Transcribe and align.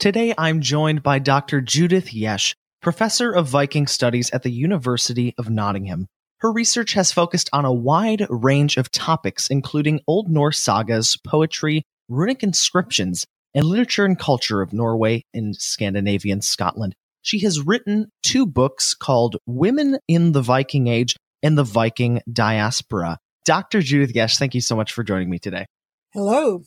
Today 0.00 0.32
I'm 0.38 0.62
joined 0.62 1.02
by 1.02 1.18
Dr. 1.18 1.60
Judith 1.60 2.06
Jesch, 2.06 2.54
professor 2.80 3.30
of 3.32 3.48
Viking 3.48 3.86
studies 3.86 4.30
at 4.30 4.42
the 4.42 4.50
University 4.50 5.34
of 5.36 5.50
Nottingham. 5.50 6.06
Her 6.38 6.50
research 6.50 6.94
has 6.94 7.12
focused 7.12 7.50
on 7.52 7.66
a 7.66 7.72
wide 7.72 8.26
range 8.30 8.78
of 8.78 8.90
topics, 8.90 9.48
including 9.48 10.00
Old 10.06 10.30
Norse 10.30 10.58
sagas, 10.58 11.18
poetry, 11.18 11.82
runic 12.08 12.42
inscriptions, 12.42 13.26
and 13.52 13.66
literature 13.66 14.06
and 14.06 14.18
culture 14.18 14.62
of 14.62 14.72
Norway 14.72 15.22
and 15.34 15.54
Scandinavian 15.54 16.40
Scotland. 16.40 16.94
She 17.20 17.40
has 17.40 17.60
written 17.60 18.10
two 18.22 18.46
books 18.46 18.94
called 18.94 19.36
Women 19.44 19.98
in 20.08 20.32
the 20.32 20.40
Viking 20.40 20.86
Age 20.86 21.14
and 21.42 21.58
the 21.58 21.62
Viking 21.62 22.22
Diaspora. 22.32 23.18
Dr. 23.44 23.82
Judith 23.82 24.14
Jesch, 24.14 24.38
thank 24.38 24.54
you 24.54 24.62
so 24.62 24.74
much 24.74 24.92
for 24.94 25.04
joining 25.04 25.28
me 25.28 25.38
today. 25.38 25.66
Hello. 26.14 26.62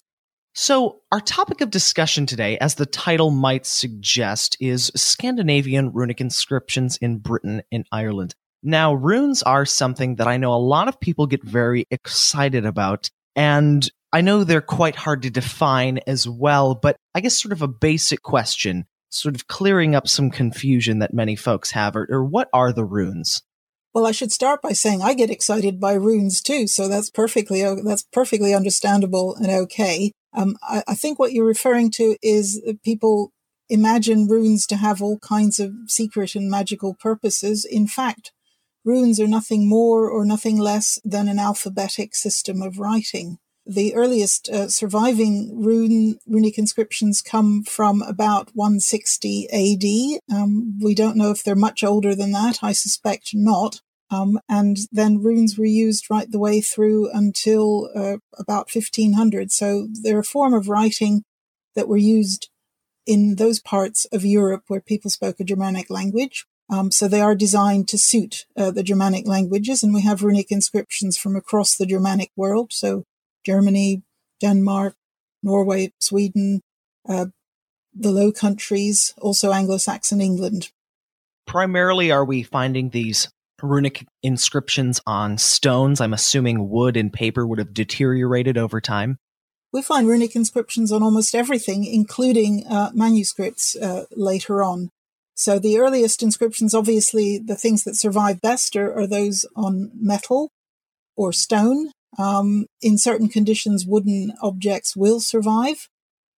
So, 0.55 1.01
our 1.11 1.19
topic 1.19 1.61
of 1.61 1.71
discussion 1.71 2.27
today, 2.27 2.59
as 2.59 2.75
the 2.75 2.85
title 2.85 3.31
might 3.31 3.65
suggest, 3.65 4.55
is 4.59 4.91
Scandinavian 4.95 5.91
runic 5.91 6.21
inscriptions 6.21 6.95
in 6.97 7.17
Britain 7.17 7.63
and 7.71 7.87
Ireland. 7.91 8.35
Now, 8.61 8.93
runes 8.93 9.41
are 9.41 9.65
something 9.65 10.17
that 10.17 10.27
I 10.27 10.37
know 10.37 10.53
a 10.53 10.61
lot 10.61 10.87
of 10.87 10.99
people 10.99 11.25
get 11.25 11.43
very 11.43 11.87
excited 11.89 12.67
about, 12.67 13.09
and 13.35 13.89
I 14.13 14.21
know 14.21 14.43
they're 14.43 14.61
quite 14.61 14.95
hard 14.95 15.23
to 15.23 15.31
define 15.31 15.99
as 16.05 16.29
well, 16.29 16.75
but 16.75 16.97
I 17.15 17.21
guess 17.21 17.41
sort 17.41 17.51
of 17.51 17.63
a 17.63 17.67
basic 17.67 18.21
question, 18.21 18.85
sort 19.09 19.33
of 19.33 19.47
clearing 19.47 19.95
up 19.95 20.07
some 20.07 20.29
confusion 20.29 20.99
that 20.99 21.15
many 21.15 21.35
folks 21.35 21.71
have, 21.71 21.95
or, 21.95 22.07
or 22.11 22.23
what 22.23 22.49
are 22.53 22.71
the 22.71 22.85
runes? 22.85 23.41
Well, 23.91 24.05
I 24.05 24.11
should 24.11 24.31
start 24.31 24.61
by 24.61 24.73
saying 24.73 25.01
I 25.01 25.15
get 25.15 25.31
excited 25.31 25.79
by 25.79 25.93
runes 25.93 26.41
too, 26.41 26.67
so 26.67 26.87
that's 26.87 27.09
perfectly 27.09 27.63
that's 27.83 28.03
perfectly 28.03 28.53
understandable 28.53 29.35
and 29.35 29.49
okay. 29.49 30.11
Um, 30.33 30.57
I, 30.63 30.83
I, 30.87 30.95
think 30.95 31.19
what 31.19 31.33
you're 31.33 31.45
referring 31.45 31.91
to 31.91 32.17
is 32.21 32.61
people 32.83 33.31
imagine 33.69 34.27
runes 34.27 34.65
to 34.67 34.77
have 34.77 35.01
all 35.01 35.19
kinds 35.19 35.59
of 35.59 35.73
secret 35.87 36.35
and 36.35 36.49
magical 36.49 36.93
purposes. 36.93 37.65
In 37.65 37.87
fact, 37.87 38.31
runes 38.83 39.19
are 39.19 39.27
nothing 39.27 39.67
more 39.67 40.09
or 40.09 40.25
nothing 40.25 40.57
less 40.57 40.99
than 41.03 41.27
an 41.27 41.39
alphabetic 41.39 42.15
system 42.15 42.61
of 42.61 42.79
writing. 42.79 43.37
The 43.65 43.95
earliest 43.95 44.49
uh, 44.49 44.67
surviving 44.67 45.63
rune 45.63 46.19
runic 46.27 46.57
inscriptions 46.57 47.21
come 47.21 47.63
from 47.63 48.01
about 48.01 48.51
160 48.53 49.47
AD. 49.49 50.35
Um, 50.35 50.77
we 50.81 50.93
don't 50.93 51.15
know 51.15 51.31
if 51.31 51.43
they're 51.43 51.55
much 51.55 51.81
older 51.81 52.13
than 52.13 52.31
that. 52.33 52.59
I 52.61 52.73
suspect 52.73 53.29
not. 53.33 53.79
Um, 54.13 54.39
and 54.47 54.77
then 54.91 55.23
runes 55.23 55.57
were 55.57 55.65
used 55.65 56.09
right 56.09 56.29
the 56.29 56.39
way 56.39 56.61
through 56.61 57.09
until 57.11 57.89
uh, 57.95 58.17
about 58.37 58.69
1500. 58.71 59.51
So 59.51 59.87
they're 59.91 60.19
a 60.19 60.23
form 60.23 60.53
of 60.53 60.69
writing 60.69 61.23
that 61.75 61.87
were 61.87 61.97
used 61.97 62.49
in 63.07 63.35
those 63.35 63.59
parts 63.59 64.05
of 64.11 64.23
Europe 64.23 64.63
where 64.67 64.81
people 64.81 65.09
spoke 65.09 65.39
a 65.39 65.43
Germanic 65.43 65.89
language. 65.89 66.45
Um, 66.69 66.91
so 66.91 67.07
they 67.07 67.21
are 67.21 67.35
designed 67.35 67.87
to 67.89 67.97
suit 67.97 68.45
uh, 68.55 68.71
the 68.71 68.83
Germanic 68.83 69.27
languages, 69.27 69.83
and 69.83 69.93
we 69.93 70.01
have 70.01 70.23
runic 70.23 70.51
inscriptions 70.51 71.17
from 71.17 71.35
across 71.35 71.75
the 71.75 71.85
Germanic 71.85 72.31
world. 72.35 72.71
So 72.71 73.03
Germany, 73.45 74.03
Denmark, 74.39 74.95
Norway, 75.41 75.91
Sweden, 75.99 76.61
uh, 77.09 77.27
the 77.93 78.11
Low 78.11 78.31
Countries, 78.31 79.13
also 79.19 79.51
Anglo-Saxon 79.51 80.21
England. 80.21 80.71
Primarily, 81.45 82.11
are 82.11 82.23
we 82.23 82.43
finding 82.43 82.89
these 82.89 83.27
runic 83.63 84.05
inscriptions 84.21 85.01
on 85.07 85.37
stones. 85.37 86.01
I'm 86.01 86.13
assuming 86.13 86.69
wood 86.69 86.97
and 86.97 87.11
paper 87.11 87.47
would 87.47 87.59
have 87.59 87.73
deteriorated 87.73 88.57
over 88.57 88.79
time. 88.81 89.17
We 89.71 89.81
find 89.81 90.07
runic 90.07 90.35
inscriptions 90.35 90.91
on 90.91 91.01
almost 91.01 91.33
everything, 91.33 91.83
including 91.83 92.67
uh, 92.67 92.91
manuscripts 92.93 93.75
uh, 93.75 94.05
later 94.15 94.61
on. 94.61 94.89
So 95.33 95.57
the 95.57 95.79
earliest 95.79 96.21
inscriptions, 96.21 96.75
obviously, 96.75 97.39
the 97.39 97.55
things 97.55 97.83
that 97.85 97.95
survive 97.95 98.39
best 98.39 98.75
are, 98.75 98.93
are 98.93 99.07
those 99.07 99.47
on 99.55 99.89
metal 99.95 100.51
or 101.15 101.33
stone. 101.33 101.91
Um, 102.19 102.67
in 102.83 102.99
certain 102.99 103.29
conditions, 103.29 103.85
wooden 103.87 104.33
objects 104.43 104.95
will 104.95 105.19
survive. 105.19 105.87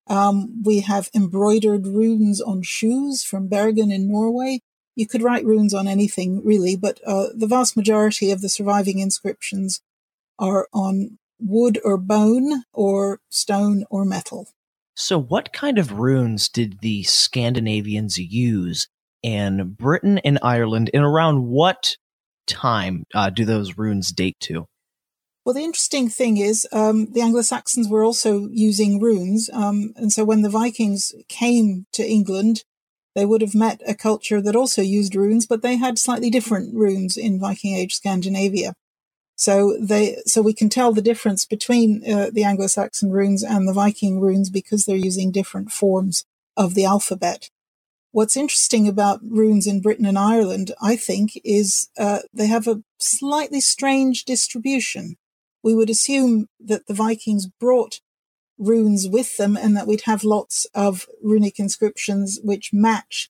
Um, 0.08 0.64
we 0.64 0.82
have 0.82 1.10
embroidered 1.14 1.88
runes 1.88 2.40
on 2.40 2.62
shoes 2.62 3.24
from 3.24 3.50
Bergen 3.50 3.92
in 3.92 4.08
Norway 4.08 4.62
you 4.96 5.08
could 5.08 5.22
write 5.22 5.46
runes 5.46 5.74
on 5.74 5.88
anything 5.88 6.44
really, 6.44 6.76
but 6.76 7.00
uh, 7.06 7.28
the 7.36 7.48
vast 7.48 7.76
majority 7.76 8.32
of 8.32 8.42
the 8.42 8.50
surviving 8.50 9.00
inscriptions 9.00 9.82
are 10.40 10.68
on 10.74 11.18
wood 11.40 11.80
or 11.84 11.98
bone 11.98 12.64
or 12.74 13.20
stone 13.30 13.86
or 13.90 14.06
metal. 14.06 14.48
So, 14.96 15.20
what 15.20 15.52
kind 15.52 15.78
of 15.78 15.92
runes 15.94 16.48
did 16.48 16.80
the 16.80 17.04
Scandinavians 17.04 18.18
use 18.18 18.88
in 19.22 19.76
Britain 19.78 20.20
and 20.20 20.40
Ireland, 20.42 20.90
and 20.94 21.04
around 21.04 21.48
what 21.48 21.98
time 22.48 23.04
uh, 23.14 23.30
do 23.30 23.44
those 23.44 23.78
runes 23.78 24.12
date 24.12 24.38
to? 24.42 24.68
Well, 25.44 25.54
the 25.54 25.64
interesting 25.64 26.10
thing 26.10 26.38
is 26.38 26.68
um, 26.72 27.12
the 27.12 27.22
Anglo 27.22 27.42
Saxons 27.42 27.88
were 27.88 28.04
also 28.04 28.48
using 28.52 29.00
runes. 29.00 29.50
Um, 29.54 29.94
and 29.96 30.12
so 30.12 30.26
when 30.26 30.42
the 30.42 30.50
Vikings 30.50 31.14
came 31.28 31.86
to 31.94 32.04
England, 32.04 32.64
they 33.16 33.26
would 33.26 33.42
have 33.42 33.56
met 33.56 33.82
a 33.88 33.96
culture 33.96 34.42
that 34.42 34.56
also 34.56 34.82
used 34.82 35.16
runes, 35.16 35.48
but 35.48 35.62
they 35.62 35.78
had 35.78 35.98
slightly 35.98 36.30
different 36.30 36.76
runes 36.76 37.18
in 37.18 37.40
Viking 37.40 37.76
Age 37.76 37.96
Scandinavia. 37.96 38.74
So 39.38 39.78
they, 39.80 40.18
so 40.26 40.42
we 40.42 40.54
can 40.54 40.70
tell 40.70 40.94
the 40.94 41.02
difference 41.02 41.46
between 41.46 42.04
uh, 42.10 42.30
the 42.32 42.44
Anglo-Saxon 42.44 43.12
runes 43.12 43.44
and 43.44 43.68
the 43.68 43.74
Viking 43.74 44.20
runes 44.20 44.50
because 44.50 44.86
they're 44.86 44.96
using 44.96 45.32
different 45.32 45.72
forms 45.72 46.26
of 46.56 46.74
the 46.74 46.86
alphabet. 46.86 47.50
What's 48.12 48.38
interesting 48.38 48.88
about 48.88 49.20
runes 49.24 49.68
in 49.68 49.82
Britain 49.82 50.06
and 50.06 50.18
Ireland, 50.18 50.72
I 50.82 50.96
think, 50.96 51.32
is 51.44 51.90
uh, 51.98 52.20
they 52.34 52.48
have 52.48 52.68
a 52.68 52.82
slightly 52.98 53.60
strange 53.60 54.24
distribution. 54.24 55.18
We 55.62 55.76
would 55.76 55.90
assume 55.90 56.48
that 56.60 56.88
the 56.88 56.94
Vikings 56.94 57.48
brought 57.48 58.00
runes 58.58 59.08
with 59.08 59.38
them 59.38 59.58
and 59.58 59.76
that 59.76 59.88
we'd 59.88 60.02
have 60.02 60.24
lots 60.24 60.66
of 60.74 61.08
runic 61.22 61.60
inscriptions 61.60 62.40
which 62.44 62.72
match 62.74 63.30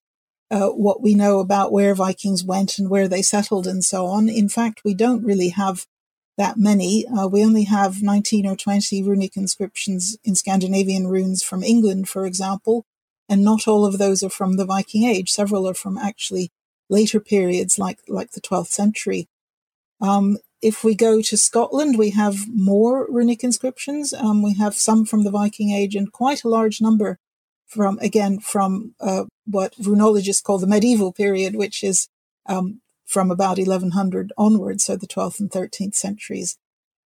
uh, 0.51 0.67
what 0.67 1.01
we 1.01 1.15
know 1.15 1.39
about 1.39 1.71
where 1.71 1.95
Vikings 1.95 2.43
went 2.43 2.77
and 2.77 2.89
where 2.89 3.07
they 3.07 3.21
settled 3.21 3.65
and 3.65 3.83
so 3.83 4.05
on. 4.05 4.29
In 4.29 4.47
fact, 4.47 4.81
we 4.85 4.93
don't 4.93 5.23
really 5.23 5.49
have 5.49 5.87
that 6.37 6.57
many. 6.57 7.05
Uh, 7.07 7.27
we 7.27 7.43
only 7.43 7.63
have 7.63 8.01
19 8.01 8.45
or 8.45 8.55
20 8.55 9.01
runic 9.03 9.35
inscriptions 9.35 10.17
in 10.23 10.35
Scandinavian 10.35 11.07
runes 11.07 11.41
from 11.43 11.63
England, 11.63 12.09
for 12.09 12.25
example, 12.25 12.85
and 13.27 13.43
not 13.43 13.67
all 13.67 13.85
of 13.85 13.97
those 13.97 14.21
are 14.21 14.29
from 14.29 14.57
the 14.57 14.65
Viking 14.65 15.03
Age. 15.03 15.31
Several 15.31 15.67
are 15.67 15.73
from 15.73 15.97
actually 15.97 16.51
later 16.89 17.19
periods, 17.19 17.79
like 17.79 17.99
like 18.07 18.31
the 18.31 18.41
12th 18.41 18.67
century. 18.67 19.27
Um, 20.01 20.37
if 20.61 20.83
we 20.83 20.95
go 20.95 21.21
to 21.21 21.37
Scotland, 21.37 21.97
we 21.97 22.11
have 22.11 22.47
more 22.47 23.07
runic 23.09 23.43
inscriptions. 23.43 24.13
Um, 24.13 24.41
we 24.41 24.55
have 24.55 24.75
some 24.75 25.05
from 25.05 25.23
the 25.23 25.31
Viking 25.31 25.71
Age 25.71 25.95
and 25.95 26.11
quite 26.11 26.43
a 26.43 26.49
large 26.49 26.81
number 26.81 27.19
from, 27.67 27.99
again, 27.99 28.39
from 28.39 28.95
uh, 28.99 29.25
what 29.45 29.75
runologists 29.75 30.43
call 30.43 30.57
the 30.57 30.67
medieval 30.67 31.11
period, 31.11 31.55
which 31.55 31.83
is 31.83 32.07
um, 32.45 32.81
from 33.05 33.31
about 33.31 33.57
1100 33.57 34.33
onwards, 34.37 34.85
so 34.85 34.95
the 34.95 35.07
12th 35.07 35.39
and 35.39 35.51
13th 35.51 35.95
centuries. 35.95 36.57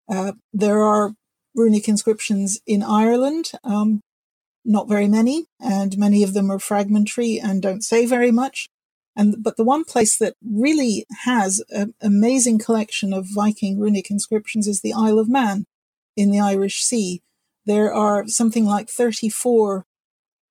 Uh, 0.08 0.32
there 0.52 0.82
are 0.82 1.14
runic 1.54 1.88
inscriptions 1.88 2.60
in 2.66 2.82
Ireland, 2.82 3.52
um, 3.64 4.00
not 4.64 4.88
very 4.88 5.08
many, 5.08 5.46
and 5.60 5.96
many 5.96 6.22
of 6.22 6.34
them 6.34 6.50
are 6.50 6.58
fragmentary 6.58 7.38
and 7.38 7.62
don't 7.62 7.82
say 7.82 8.04
very 8.06 8.30
much. 8.30 8.68
And 9.16 9.42
but 9.42 9.56
the 9.56 9.64
one 9.64 9.84
place 9.84 10.18
that 10.18 10.34
really 10.44 11.06
has 11.24 11.62
an 11.70 11.94
amazing 12.00 12.58
collection 12.58 13.12
of 13.12 13.26
Viking 13.34 13.78
runic 13.78 14.10
inscriptions 14.10 14.66
is 14.68 14.82
the 14.82 14.92
Isle 14.92 15.18
of 15.18 15.28
Man 15.28 15.66
in 16.16 16.30
the 16.30 16.40
Irish 16.40 16.82
Sea. 16.82 17.22
There 17.64 17.92
are 17.92 18.28
something 18.28 18.66
like 18.66 18.88
34 18.88 19.86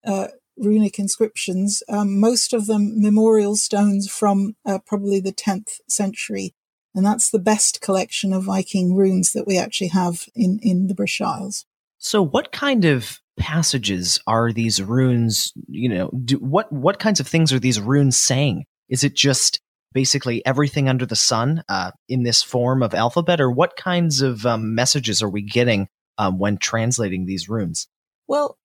uh, 0.06 0.28
runic 0.58 1.00
inscriptions, 1.00 1.84
um, 1.90 2.20
most 2.20 2.54
of 2.54 2.68
them 2.68 3.02
memorial 3.02 3.56
stones 3.56 4.10
from 4.10 4.56
uh, 4.66 4.80
probably 4.86 5.20
the 5.20 5.34
10th 5.34 5.80
century. 5.88 6.54
And 6.94 7.06
that's 7.06 7.30
the 7.30 7.40
best 7.40 7.82
collection 7.82 8.32
of 8.32 8.46
Viking 8.46 8.96
runes 8.96 9.34
that 9.34 9.46
we 9.46 9.58
actually 9.58 9.90
have 9.90 10.30
in, 10.34 10.60
in 10.62 10.88
the 10.88 10.96
British 10.96 11.20
Isles. 11.20 11.66
So, 11.98 12.22
what 12.22 12.52
kind 12.54 12.86
of 12.86 13.20
passages 13.38 14.20
are 14.28 14.52
these 14.52 14.82
runes 14.82 15.52
you 15.68 15.90
know 15.90 16.10
do, 16.24 16.38
what 16.38 16.72
what 16.72 17.00
kinds 17.00 17.20
of 17.20 17.28
things 17.28 17.52
are 17.54 17.60
these 17.60 17.80
runes 17.80 18.18
saying? 18.18 18.66
Is 18.90 19.04
it 19.04 19.16
just 19.16 19.60
basically 19.94 20.46
everything 20.46 20.90
under 20.90 21.06
the 21.06 21.16
sun 21.16 21.64
uh, 21.70 21.92
in 22.10 22.24
this 22.24 22.44
form 22.44 22.84
of 22.84 22.94
alphabet? 22.94 23.40
Or 23.42 23.50
what 23.50 23.76
kinds 23.76 24.22
of 24.22 24.46
um, 24.46 24.76
messages 24.76 25.22
are 25.22 25.30
we 25.30 25.42
getting 25.42 25.88
um, 26.18 26.38
when 26.38 26.58
translating 26.58 27.26
these 27.26 27.50
runes? 27.50 27.88
Well 28.28 28.58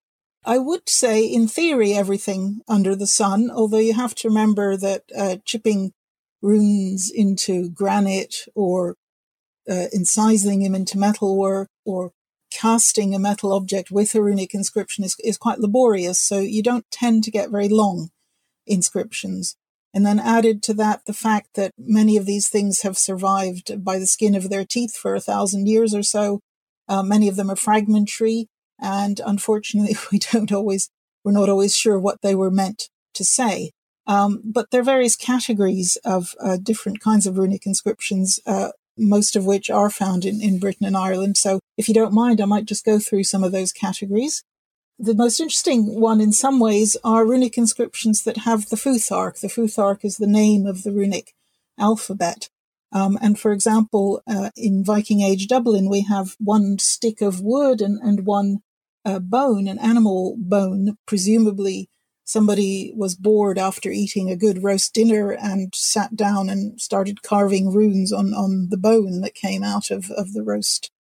i 0.44 0.58
would 0.58 0.88
say 0.88 1.22
in 1.24 1.46
theory 1.46 1.92
everything 1.92 2.60
under 2.66 2.96
the 2.96 3.06
sun 3.06 3.50
although 3.50 3.76
you 3.76 3.92
have 3.92 4.14
to 4.14 4.28
remember 4.28 4.76
that 4.76 5.02
uh, 5.14 5.36
chipping 5.44 5.92
runes 6.40 7.10
into 7.10 7.68
granite 7.70 8.46
or 8.54 8.96
uh, 9.68 9.86
incising 9.94 10.62
them 10.64 10.74
into 10.74 10.98
metalwork 10.98 11.68
or 11.84 12.12
casting 12.50 13.14
a 13.14 13.18
metal 13.18 13.52
object 13.52 13.90
with 13.90 14.14
a 14.14 14.22
runic 14.22 14.54
inscription 14.54 15.04
is, 15.04 15.16
is 15.22 15.38
quite 15.38 15.58
laborious. 15.58 16.20
So 16.20 16.40
you 16.40 16.62
don't 16.62 16.90
tend 16.90 17.24
to 17.24 17.30
get 17.30 17.50
very 17.50 17.68
long 17.68 18.10
inscriptions. 18.66 19.56
And 19.92 20.06
then 20.06 20.20
added 20.20 20.62
to 20.64 20.74
that, 20.74 21.04
the 21.06 21.12
fact 21.12 21.54
that 21.54 21.72
many 21.76 22.16
of 22.16 22.26
these 22.26 22.48
things 22.48 22.82
have 22.82 22.96
survived 22.96 23.84
by 23.84 23.98
the 23.98 24.06
skin 24.06 24.34
of 24.34 24.48
their 24.48 24.64
teeth 24.64 24.96
for 24.96 25.14
a 25.14 25.20
thousand 25.20 25.66
years 25.66 25.94
or 25.94 26.02
so. 26.02 26.40
Uh, 26.88 27.02
many 27.02 27.28
of 27.28 27.36
them 27.36 27.50
are 27.50 27.56
fragmentary. 27.56 28.48
And 28.78 29.20
unfortunately, 29.24 29.96
we 30.12 30.18
don't 30.18 30.52
always, 30.52 30.90
we're 31.24 31.32
not 31.32 31.48
always 31.48 31.74
sure 31.74 31.98
what 31.98 32.22
they 32.22 32.34
were 32.34 32.50
meant 32.50 32.88
to 33.14 33.24
say. 33.24 33.72
Um, 34.06 34.42
but 34.44 34.70
there 34.70 34.80
are 34.80 34.84
various 34.84 35.14
categories 35.14 35.96
of 36.04 36.34
uh, 36.42 36.56
different 36.56 37.00
kinds 37.00 37.26
of 37.26 37.38
runic 37.38 37.66
inscriptions, 37.66 38.40
uh, 38.46 38.70
most 39.00 39.36
of 39.36 39.46
which 39.46 39.70
are 39.70 39.90
found 39.90 40.24
in, 40.24 40.40
in 40.40 40.58
Britain 40.58 40.86
and 40.86 40.96
Ireland. 40.96 41.36
So 41.36 41.60
if 41.76 41.88
you 41.88 41.94
don't 41.94 42.12
mind, 42.12 42.40
I 42.40 42.44
might 42.44 42.66
just 42.66 42.84
go 42.84 42.98
through 42.98 43.24
some 43.24 43.42
of 43.42 43.52
those 43.52 43.72
categories. 43.72 44.44
The 44.98 45.14
most 45.14 45.40
interesting 45.40 45.98
one 45.98 46.20
in 46.20 46.32
some 46.32 46.60
ways 46.60 46.96
are 47.02 47.26
runic 47.26 47.56
inscriptions 47.56 48.22
that 48.24 48.38
have 48.38 48.68
the 48.68 48.76
Futhark. 48.76 49.40
The 49.40 49.48
Futhark 49.48 50.04
is 50.04 50.18
the 50.18 50.26
name 50.26 50.66
of 50.66 50.82
the 50.82 50.92
runic 50.92 51.32
alphabet. 51.78 52.50
Um, 52.92 53.18
and 53.22 53.38
for 53.38 53.52
example, 53.52 54.20
uh, 54.28 54.50
in 54.56 54.84
Viking 54.84 55.22
Age 55.22 55.46
Dublin, 55.46 55.88
we 55.88 56.02
have 56.02 56.36
one 56.38 56.78
stick 56.78 57.22
of 57.22 57.40
wood 57.40 57.80
and, 57.80 57.98
and 58.02 58.26
one 58.26 58.58
uh, 59.04 59.20
bone, 59.20 59.68
an 59.68 59.78
animal 59.78 60.36
bone. 60.38 60.96
Presumably, 61.06 61.88
somebody 62.30 62.92
was 62.94 63.16
bored 63.16 63.58
after 63.58 63.90
eating 63.90 64.30
a 64.30 64.36
good 64.36 64.62
roast 64.62 64.94
dinner 64.94 65.32
and 65.32 65.74
sat 65.74 66.14
down 66.14 66.48
and 66.48 66.80
started 66.80 67.22
carving 67.22 67.72
runes 67.72 68.12
on, 68.12 68.32
on 68.34 68.68
the 68.70 68.76
bone 68.76 69.20
that 69.20 69.34
came 69.34 69.64
out 69.64 69.90
of, 69.90 70.10
of 70.12 70.32
the 70.32 70.42
roast. 70.42 70.92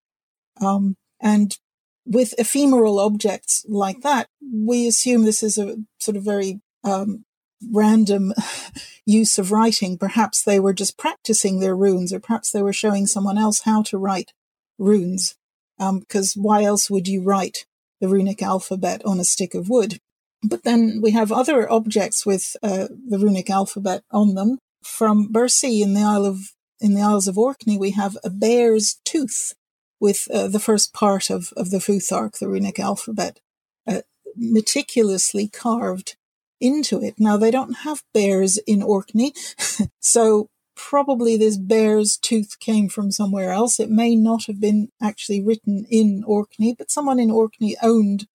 Um, 0.59 0.95
and 1.21 1.55
with 2.03 2.33
ephemeral 2.39 2.99
objects 2.99 3.63
like 3.69 4.01
that, 4.01 4.27
we 4.41 4.87
assume 4.87 5.23
this 5.23 5.43
is 5.43 5.59
a 5.59 5.77
sort 5.99 6.17
of 6.17 6.23
very 6.23 6.61
um, 6.83 7.25
random 7.71 8.33
use 9.05 9.37
of 9.37 9.51
writing. 9.51 9.99
Perhaps 9.99 10.43
they 10.43 10.59
were 10.59 10.73
just 10.73 10.97
practicing 10.97 11.59
their 11.59 11.75
runes, 11.75 12.11
or 12.11 12.19
perhaps 12.19 12.51
they 12.51 12.63
were 12.63 12.73
showing 12.73 13.05
someone 13.05 13.37
else 13.37 13.61
how 13.61 13.83
to 13.83 13.99
write 13.99 14.33
runes. 14.79 15.35
Because 15.77 16.35
um, 16.35 16.43
why 16.43 16.63
else 16.63 16.89
would 16.89 17.07
you 17.07 17.21
write 17.21 17.65
the 18.01 18.09
runic 18.09 18.41
alphabet 18.41 19.01
on 19.05 19.19
a 19.19 19.23
stick 19.23 19.53
of 19.53 19.69
wood? 19.69 19.99
But 20.43 20.63
then 20.63 21.01
we 21.01 21.11
have 21.11 21.31
other 21.31 21.69
objects 21.69 22.25
with 22.25 22.55
uh, 22.63 22.87
the 23.07 23.19
runic 23.19 23.49
alphabet 23.49 24.03
on 24.11 24.35
them. 24.35 24.59
From 24.83 25.31
Birsay 25.31 25.81
in 25.81 25.93
the 25.93 26.01
Isle 26.01 26.25
of 26.25 26.53
in 26.79 26.93
the 26.93 27.01
Isles 27.01 27.27
of 27.27 27.37
Orkney, 27.37 27.77
we 27.77 27.91
have 27.91 28.17
a 28.23 28.29
bear's 28.29 28.99
tooth, 29.03 29.53
with 29.99 30.27
uh, 30.33 30.47
the 30.47 30.59
first 30.59 30.93
part 30.93 31.29
of, 31.29 31.51
of 31.57 31.71
the 31.71 31.79
Futhark, 31.79 32.39
the 32.39 32.47
runic 32.47 32.79
alphabet, 32.79 33.39
uh, 33.85 34.01
meticulously 34.35 35.47
carved 35.47 36.15
into 36.61 37.01
it. 37.01 37.15
Now, 37.17 37.37
they 37.37 37.51
don't 37.51 37.79
have 37.79 38.03
bears 38.13 38.57
in 38.59 38.81
Orkney, 38.81 39.33
so 39.99 40.47
probably 40.75 41.35
this 41.35 41.57
bear's 41.57 42.17
tooth 42.17 42.57
came 42.59 42.87
from 42.87 43.11
somewhere 43.11 43.51
else. 43.51 43.79
It 43.79 43.89
may 43.89 44.15
not 44.15 44.45
have 44.45 44.61
been 44.61 44.89
actually 45.01 45.43
written 45.43 45.85
in 45.89 46.23
Orkney, 46.25 46.75
but 46.77 46.91
someone 46.91 47.19
in 47.19 47.31
Orkney 47.31 47.75
owned 47.81 48.27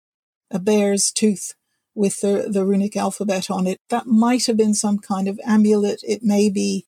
a 0.50 0.58
bear's 0.58 1.10
tooth 1.10 1.54
with 1.94 2.20
the, 2.20 2.48
the 2.50 2.64
runic 2.64 2.96
alphabet 2.96 3.50
on 3.50 3.66
it. 3.66 3.78
That 3.90 4.06
might 4.06 4.46
have 4.46 4.56
been 4.56 4.74
some 4.74 4.98
kind 4.98 5.28
of 5.28 5.40
amulet. 5.46 6.00
It 6.02 6.22
may 6.22 6.50
be 6.50 6.86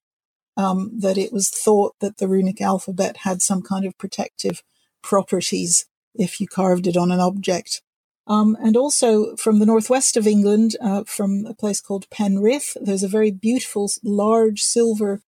um, 0.57 0.93
that 1.01 1.19
it 1.19 1.33
was 1.33 1.51
thought 1.51 1.95
that 2.01 2.17
the 2.19 2.29
runic 2.29 2.61
alphabet 2.61 3.19
had 3.19 3.43
some 3.43 3.63
kind 3.63 3.85
of 3.85 3.97
protective 3.99 4.63
properties 5.03 5.87
if 6.15 6.41
you 6.41 6.49
carved 6.49 6.87
it 6.87 6.97
on 6.97 7.11
an 7.11 7.21
object. 7.21 7.83
Um, 8.27 8.57
and 8.61 8.77
also 8.77 9.37
from 9.37 9.61
the 9.61 9.67
northwest 9.67 10.17
of 10.17 10.27
England, 10.27 10.77
uh, 10.81 11.05
from 11.05 11.47
a 11.47 11.55
place 11.55 11.81
called 11.81 12.11
Penrith, 12.11 12.77
there's 12.81 13.05
a 13.05 13.09
very 13.09 13.31
beautiful 13.31 13.89
large 14.03 14.63
silver 14.63 15.23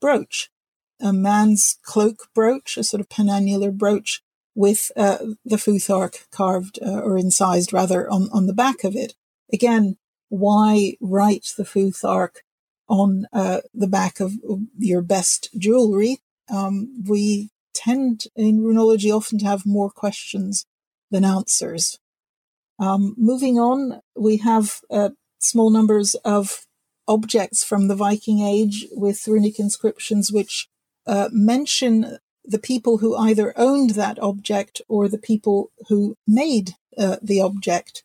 brooch, 0.00 0.48
a 1.00 1.12
man's 1.12 1.78
cloak 1.82 2.28
brooch, 2.34 2.78
a 2.78 2.84
sort 2.84 3.00
of 3.00 3.08
penannular 3.08 3.76
brooch 3.76 4.22
with 4.58 4.90
uh, 4.96 5.18
the 5.44 5.54
Futhark 5.56 6.28
carved 6.32 6.80
uh, 6.82 7.00
or 7.00 7.16
incised 7.16 7.72
rather 7.72 8.10
on, 8.10 8.28
on 8.32 8.48
the 8.48 8.52
back 8.52 8.82
of 8.82 8.96
it. 8.96 9.14
Again, 9.52 9.98
why 10.30 10.94
write 11.00 11.46
the 11.56 11.62
Futhark 11.62 12.38
on 12.88 13.28
uh, 13.32 13.60
the 13.72 13.86
back 13.86 14.18
of 14.18 14.32
your 14.76 15.00
best 15.00 15.48
jewelry, 15.56 16.18
um, 16.52 17.04
we 17.06 17.50
tend 17.72 18.24
in 18.34 18.58
runology 18.58 19.16
often 19.16 19.38
to 19.38 19.46
have 19.46 19.64
more 19.64 19.90
questions 19.90 20.66
than 21.08 21.24
answers. 21.24 22.00
Um, 22.80 23.14
moving 23.16 23.60
on, 23.60 24.00
we 24.16 24.38
have 24.38 24.80
uh, 24.90 25.10
small 25.38 25.70
numbers 25.70 26.16
of 26.24 26.66
objects 27.06 27.62
from 27.62 27.86
the 27.86 27.94
Viking 27.94 28.40
Age 28.40 28.88
with 28.90 29.28
runic 29.28 29.60
inscriptions 29.60 30.32
which 30.32 30.66
uh, 31.06 31.28
mention 31.30 32.18
the 32.48 32.58
people 32.58 32.98
who 32.98 33.16
either 33.16 33.54
owned 33.56 33.90
that 33.90 34.18
object 34.20 34.82
or 34.88 35.08
the 35.08 35.18
people 35.18 35.70
who 35.88 36.16
made 36.26 36.72
uh, 36.98 37.18
the 37.22 37.40
object. 37.42 38.04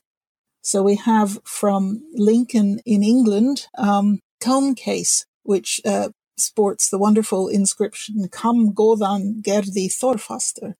So 0.61 0.83
we 0.83 0.95
have 0.97 1.39
from 1.45 2.03
Lincoln 2.13 2.81
in 2.85 3.03
England 3.03 3.67
um, 3.77 4.19
comb 4.41 4.75
case, 4.75 5.25
which 5.43 5.81
uh, 5.85 6.09
sports 6.37 6.89
the 6.89 6.99
wonderful 6.99 7.47
inscription, 7.47 8.29
Kam 8.29 8.73
Godan 8.73 9.41
Gerdi 9.43 9.89
Thorfaster. 9.89 10.75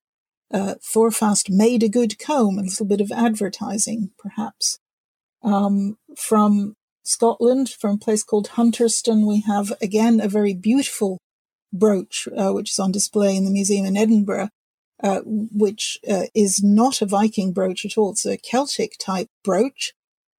Uh, 0.52 0.74
Thorfast 0.82 1.50
made 1.50 1.82
a 1.82 1.88
good 1.88 2.18
comb, 2.18 2.58
a 2.58 2.62
little 2.62 2.86
bit 2.86 3.00
of 3.00 3.10
advertising, 3.10 4.10
perhaps. 4.18 4.78
Um, 5.42 5.96
from 6.16 6.74
Scotland, 7.04 7.70
from 7.70 7.96
a 7.96 7.98
place 7.98 8.22
called 8.22 8.48
Hunterston, 8.48 9.26
we 9.26 9.42
have 9.42 9.72
again 9.82 10.20
a 10.20 10.28
very 10.28 10.54
beautiful 10.54 11.18
brooch, 11.74 12.28
uh, 12.36 12.52
which 12.52 12.70
is 12.70 12.78
on 12.78 12.92
display 12.92 13.36
in 13.36 13.44
the 13.44 13.50
museum 13.50 13.84
in 13.84 13.96
Edinburgh, 13.96 14.48
uh, 15.02 15.20
which 15.24 15.98
uh, 16.08 16.26
is 16.34 16.62
not 16.62 17.02
a 17.02 17.06
Viking 17.06 17.52
brooch 17.52 17.84
at 17.84 17.98
all. 17.98 18.12
It's 18.12 18.24
a 18.24 18.38
Celtic 18.38 18.92
type 18.98 19.28
brooch. 19.42 19.92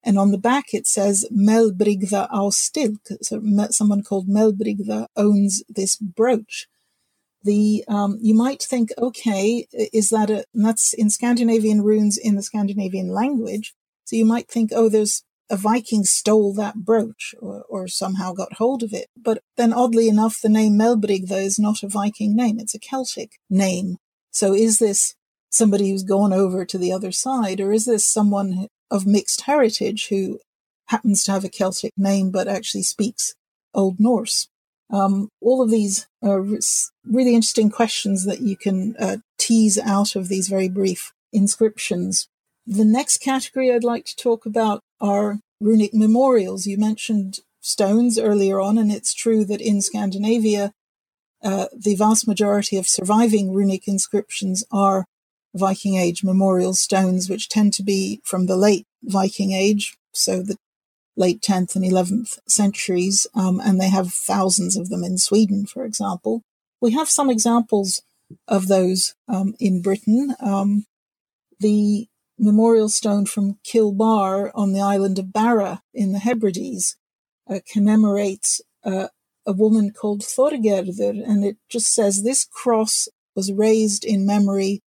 And 0.03 0.17
on 0.17 0.31
the 0.31 0.37
back 0.37 0.73
it 0.73 0.87
says 0.87 1.27
Melbrigða 1.31 2.29
á 2.31 2.53
Stilk. 2.53 3.01
So 3.21 3.41
someone 3.71 4.03
called 4.03 4.27
Melbrigða 4.27 5.07
owns 5.15 5.63
this 5.67 5.97
brooch. 5.97 6.67
The 7.43 7.83
um, 7.87 8.17
you 8.21 8.33
might 8.33 8.63
think, 8.63 8.89
okay, 8.97 9.67
is 9.71 10.09
that 10.09 10.29
a 10.29 10.45
that's 10.53 10.93
in 10.93 11.09
Scandinavian 11.09 11.81
runes 11.81 12.17
in 12.17 12.35
the 12.35 12.43
Scandinavian 12.43 13.09
language? 13.09 13.75
So 14.05 14.15
you 14.15 14.25
might 14.25 14.47
think, 14.47 14.71
oh, 14.73 14.89
there's 14.89 15.23
a 15.49 15.57
Viking 15.57 16.03
stole 16.03 16.53
that 16.53 16.75
brooch 16.75 17.35
or, 17.39 17.63
or 17.69 17.87
somehow 17.87 18.33
got 18.33 18.53
hold 18.53 18.83
of 18.83 18.93
it. 18.93 19.07
But 19.15 19.41
then, 19.57 19.73
oddly 19.73 20.07
enough, 20.07 20.41
the 20.41 20.49
name 20.49 20.73
Melbrigða 20.73 21.43
is 21.43 21.59
not 21.59 21.83
a 21.83 21.87
Viking 21.87 22.35
name; 22.35 22.59
it's 22.59 22.75
a 22.75 22.79
Celtic 22.79 23.33
name. 23.49 23.97
So 24.31 24.53
is 24.53 24.79
this 24.79 25.15
somebody 25.49 25.89
who's 25.89 26.03
gone 26.03 26.33
over 26.33 26.65
to 26.65 26.77
the 26.77 26.91
other 26.91 27.11
side, 27.11 27.61
or 27.61 27.71
is 27.71 27.85
this 27.85 28.07
someone 28.07 28.67
of 28.91 29.05
mixed 29.05 29.41
heritage 29.41 30.07
who 30.09 30.39
happens 30.87 31.23
to 31.23 31.31
have 31.31 31.43
a 31.43 31.49
Celtic 31.49 31.93
name 31.97 32.31
but 32.31 32.47
actually 32.47 32.83
speaks 32.83 33.33
Old 33.73 33.99
Norse. 33.99 34.47
Um, 34.91 35.29
all 35.41 35.63
of 35.63 35.71
these 35.71 36.07
are 36.23 36.41
really 37.05 37.33
interesting 37.33 37.71
questions 37.71 38.25
that 38.25 38.41
you 38.41 38.55
can 38.55 38.95
uh, 38.99 39.17
tease 39.37 39.79
out 39.79 40.15
of 40.15 40.27
these 40.27 40.47
very 40.47 40.69
brief 40.69 41.11
inscriptions. 41.33 42.27
The 42.67 42.85
next 42.85 43.17
category 43.17 43.73
I'd 43.73 43.83
like 43.83 44.05
to 44.05 44.15
talk 44.15 44.45
about 44.45 44.81
are 44.99 45.39
runic 45.59 45.93
memorials. 45.93 46.65
You 46.65 46.77
mentioned 46.77 47.39
stones 47.61 48.19
earlier 48.19 48.59
on, 48.59 48.77
and 48.77 48.91
it's 48.91 49.13
true 49.13 49.45
that 49.45 49.61
in 49.61 49.81
Scandinavia, 49.81 50.73
uh, 51.43 51.67
the 51.75 51.95
vast 51.95 52.27
majority 52.27 52.77
of 52.77 52.87
surviving 52.87 53.53
runic 53.53 53.87
inscriptions 53.87 54.63
are 54.71 55.05
Viking 55.53 55.95
Age 55.95 56.23
memorial 56.23 56.73
stones, 56.73 57.29
which 57.29 57.49
tend 57.49 57.73
to 57.73 57.83
be 57.83 58.21
from 58.23 58.45
the 58.45 58.57
late 58.57 58.85
Viking 59.03 59.51
Age, 59.51 59.97
so 60.11 60.41
the 60.41 60.57
late 61.15 61.41
10th 61.41 61.75
and 61.75 61.85
11th 61.85 62.39
centuries, 62.47 63.25
um, 63.35 63.61
and 63.63 63.79
they 63.79 63.89
have 63.89 64.13
thousands 64.13 64.75
of 64.75 64.89
them 64.89 65.03
in 65.03 65.17
Sweden, 65.17 65.65
for 65.65 65.85
example. 65.85 66.41
We 66.81 66.91
have 66.91 67.09
some 67.09 67.29
examples 67.29 68.01
of 68.47 68.67
those 68.67 69.15
um, 69.27 69.55
in 69.59 69.81
Britain. 69.81 70.35
Um, 70.39 70.85
the 71.59 72.07
memorial 72.37 72.89
stone 72.89 73.25
from 73.25 73.59
Kilbar 73.63 74.51
on 74.53 74.73
the 74.73 74.81
island 74.81 75.19
of 75.19 75.31
Barra 75.31 75.81
in 75.93 76.11
the 76.11 76.19
Hebrides 76.19 76.97
uh, 77.49 77.59
commemorates 77.71 78.61
uh, 78.83 79.07
a 79.45 79.53
woman 79.53 79.91
called 79.91 80.21
Thorgerður, 80.21 81.23
and 81.25 81.45
it 81.45 81.57
just 81.69 81.93
says 81.93 82.23
this 82.23 82.45
cross 82.45 83.07
was 83.35 83.51
raised 83.51 84.03
in 84.03 84.25
memory 84.25 84.81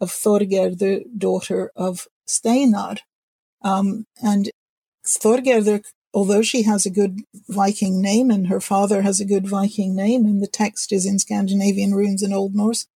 of 0.00 0.10
Thorger, 0.10 0.76
the 0.76 1.04
daughter 1.16 1.70
of 1.76 2.06
Steinar. 2.26 2.98
Um, 3.62 4.06
and 4.22 4.50
Thorger, 5.04 5.82
although 6.14 6.42
she 6.42 6.62
has 6.62 6.86
a 6.86 6.90
good 6.90 7.20
Viking 7.48 8.00
name 8.00 8.30
and 8.30 8.46
her 8.46 8.60
father 8.60 9.02
has 9.02 9.20
a 9.20 9.26
good 9.26 9.46
Viking 9.46 9.94
name, 9.94 10.24
and 10.24 10.42
the 10.42 10.46
text 10.46 10.92
is 10.92 11.04
in 11.04 11.18
Scandinavian 11.18 11.92
runes 11.94 12.22
and 12.22 12.32
Old 12.32 12.54
Norse, 12.54 12.86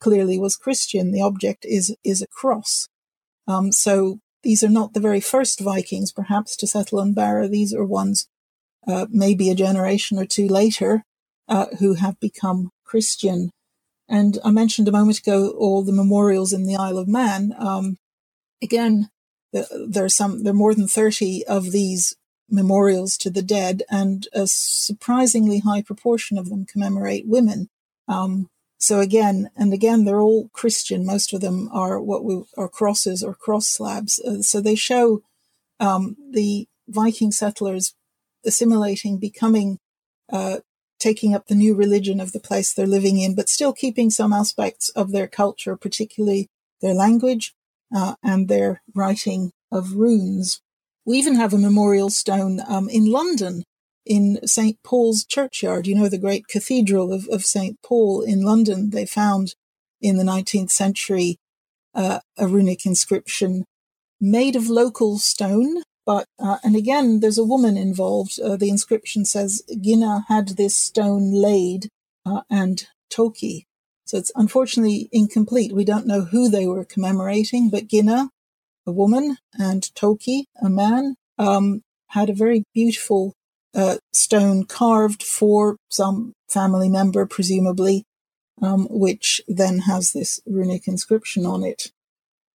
clearly 0.00 0.38
was 0.38 0.56
Christian. 0.56 1.12
The 1.12 1.22
object 1.22 1.64
is 1.64 1.94
is 2.04 2.22
a 2.22 2.26
cross. 2.26 2.88
Um, 3.46 3.72
so 3.72 4.18
these 4.42 4.62
are 4.62 4.68
not 4.68 4.92
the 4.92 5.00
very 5.00 5.20
first 5.20 5.60
Vikings, 5.60 6.12
perhaps, 6.12 6.56
to 6.56 6.66
settle 6.66 7.00
on 7.00 7.14
Barra. 7.14 7.48
These 7.48 7.72
are 7.74 7.84
ones, 7.84 8.28
uh, 8.86 9.06
maybe 9.10 9.50
a 9.50 9.54
generation 9.54 10.18
or 10.18 10.26
two 10.26 10.48
later, 10.48 11.04
uh, 11.48 11.66
who 11.78 11.94
have 11.94 12.18
become 12.20 12.70
Christian. 12.84 13.50
And 14.08 14.38
I 14.44 14.50
mentioned 14.50 14.88
a 14.88 14.92
moment 14.92 15.18
ago 15.18 15.50
all 15.50 15.82
the 15.82 15.92
memorials 15.92 16.52
in 16.52 16.64
the 16.64 16.76
Isle 16.76 16.98
of 16.98 17.08
Man. 17.08 17.54
Um, 17.58 17.96
again, 18.62 19.08
there 19.52 20.04
are 20.04 20.08
some, 20.08 20.42
there 20.42 20.52
are 20.52 20.56
more 20.56 20.74
than 20.74 20.88
30 20.88 21.44
of 21.46 21.72
these 21.72 22.14
memorials 22.48 23.16
to 23.18 23.30
the 23.30 23.42
dead, 23.42 23.82
and 23.90 24.28
a 24.32 24.46
surprisingly 24.46 25.60
high 25.60 25.82
proportion 25.82 26.36
of 26.38 26.48
them 26.48 26.66
commemorate 26.66 27.26
women. 27.26 27.68
Um, 28.08 28.48
so 28.82 28.98
again 28.98 29.48
and 29.56 29.72
again, 29.72 30.04
they're 30.04 30.20
all 30.20 30.48
Christian. 30.52 31.06
Most 31.06 31.32
of 31.32 31.40
them 31.40 31.68
are 31.72 32.02
what 32.02 32.24
we 32.24 32.42
are 32.56 32.68
crosses 32.68 33.22
or 33.22 33.32
cross 33.32 33.68
slabs. 33.68 34.18
Uh, 34.18 34.42
so 34.42 34.60
they 34.60 34.74
show 34.74 35.22
um, 35.78 36.16
the 36.32 36.66
Viking 36.88 37.30
settlers 37.30 37.94
assimilating, 38.44 39.18
becoming, 39.18 39.78
uh, 40.32 40.58
taking 40.98 41.32
up 41.32 41.46
the 41.46 41.54
new 41.54 41.76
religion 41.76 42.18
of 42.18 42.32
the 42.32 42.40
place 42.40 42.74
they're 42.74 42.84
living 42.84 43.20
in, 43.20 43.36
but 43.36 43.48
still 43.48 43.72
keeping 43.72 44.10
some 44.10 44.32
aspects 44.32 44.88
of 44.96 45.12
their 45.12 45.28
culture, 45.28 45.76
particularly 45.76 46.48
their 46.80 46.92
language 46.92 47.54
uh, 47.94 48.16
and 48.20 48.48
their 48.48 48.82
writing 48.96 49.52
of 49.70 49.94
runes. 49.94 50.60
We 51.04 51.18
even 51.18 51.36
have 51.36 51.54
a 51.54 51.58
memorial 51.58 52.10
stone 52.10 52.60
um, 52.66 52.88
in 52.88 53.06
London 53.06 53.62
in 54.04 54.38
St. 54.46 54.82
Paul's 54.82 55.24
churchyard, 55.24 55.86
you 55.86 55.94
know, 55.94 56.08
the 56.08 56.18
great 56.18 56.48
cathedral 56.48 57.12
of, 57.12 57.28
of 57.28 57.44
St. 57.44 57.78
Paul 57.82 58.22
in 58.22 58.42
London, 58.42 58.90
they 58.90 59.06
found 59.06 59.54
in 60.00 60.16
the 60.16 60.24
19th 60.24 60.70
century 60.70 61.38
uh, 61.94 62.20
a 62.36 62.46
runic 62.48 62.84
inscription 62.84 63.64
made 64.20 64.56
of 64.56 64.68
local 64.68 65.18
stone. 65.18 65.82
But, 66.04 66.26
uh, 66.38 66.58
and 66.64 66.74
again, 66.74 67.20
there's 67.20 67.38
a 67.38 67.44
woman 67.44 67.76
involved. 67.76 68.40
Uh, 68.40 68.56
the 68.56 68.68
inscription 68.68 69.24
says, 69.24 69.62
Gina 69.80 70.24
had 70.28 70.50
this 70.50 70.76
stone 70.76 71.32
laid 71.32 71.88
uh, 72.26 72.42
and 72.50 72.86
Toki. 73.08 73.66
So 74.04 74.18
it's 74.18 74.32
unfortunately 74.34 75.08
incomplete. 75.12 75.72
We 75.72 75.84
don't 75.84 76.06
know 76.06 76.22
who 76.22 76.48
they 76.48 76.66
were 76.66 76.84
commemorating, 76.84 77.70
but 77.70 77.86
Gina, 77.86 78.30
a 78.84 78.92
woman, 78.92 79.36
and 79.54 79.94
Toki, 79.94 80.46
a 80.60 80.68
man, 80.68 81.14
um, 81.38 81.82
had 82.08 82.28
a 82.28 82.34
very 82.34 82.64
beautiful 82.74 83.34
uh, 83.74 83.96
stone 84.12 84.64
carved 84.64 85.22
for 85.22 85.76
some 85.88 86.34
family 86.48 86.88
member, 86.88 87.26
presumably, 87.26 88.04
um, 88.60 88.86
which 88.90 89.40
then 89.48 89.80
has 89.80 90.12
this 90.12 90.40
runic 90.46 90.86
inscription 90.86 91.46
on 91.46 91.64
it. 91.64 91.90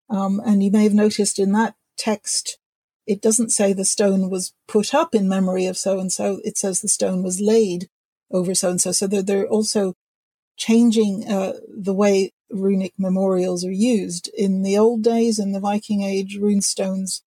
Um, 0.09 0.41
and 0.45 0.63
you 0.63 0.71
may 0.71 0.83
have 0.83 0.93
noticed 0.93 1.39
in 1.39 1.51
that 1.53 1.75
text, 1.97 2.59
it 3.05 3.21
doesn't 3.21 3.49
say 3.49 3.73
the 3.73 3.85
stone 3.85 4.29
was 4.29 4.53
put 4.67 4.93
up 4.93 5.15
in 5.15 5.27
memory 5.27 5.65
of 5.65 5.77
so 5.77 5.99
and 5.99 6.11
so. 6.11 6.39
It 6.43 6.57
says 6.57 6.81
the 6.81 6.87
stone 6.87 7.23
was 7.23 7.41
laid 7.41 7.89
over 8.31 8.53
so 8.53 8.69
and 8.69 8.81
so. 8.81 8.91
So 8.91 9.07
they're, 9.07 9.23
they're 9.23 9.47
also 9.47 9.95
changing 10.57 11.29
uh, 11.29 11.53
the 11.67 11.93
way 11.93 12.31
runic 12.49 12.93
memorials 12.97 13.65
are 13.65 13.71
used. 13.71 14.29
In 14.37 14.61
the 14.63 14.77
old 14.77 15.03
days, 15.03 15.39
in 15.39 15.51
the 15.51 15.59
Viking 15.59 16.03
Age, 16.03 16.37
rune 16.39 16.61
stones 16.61 17.23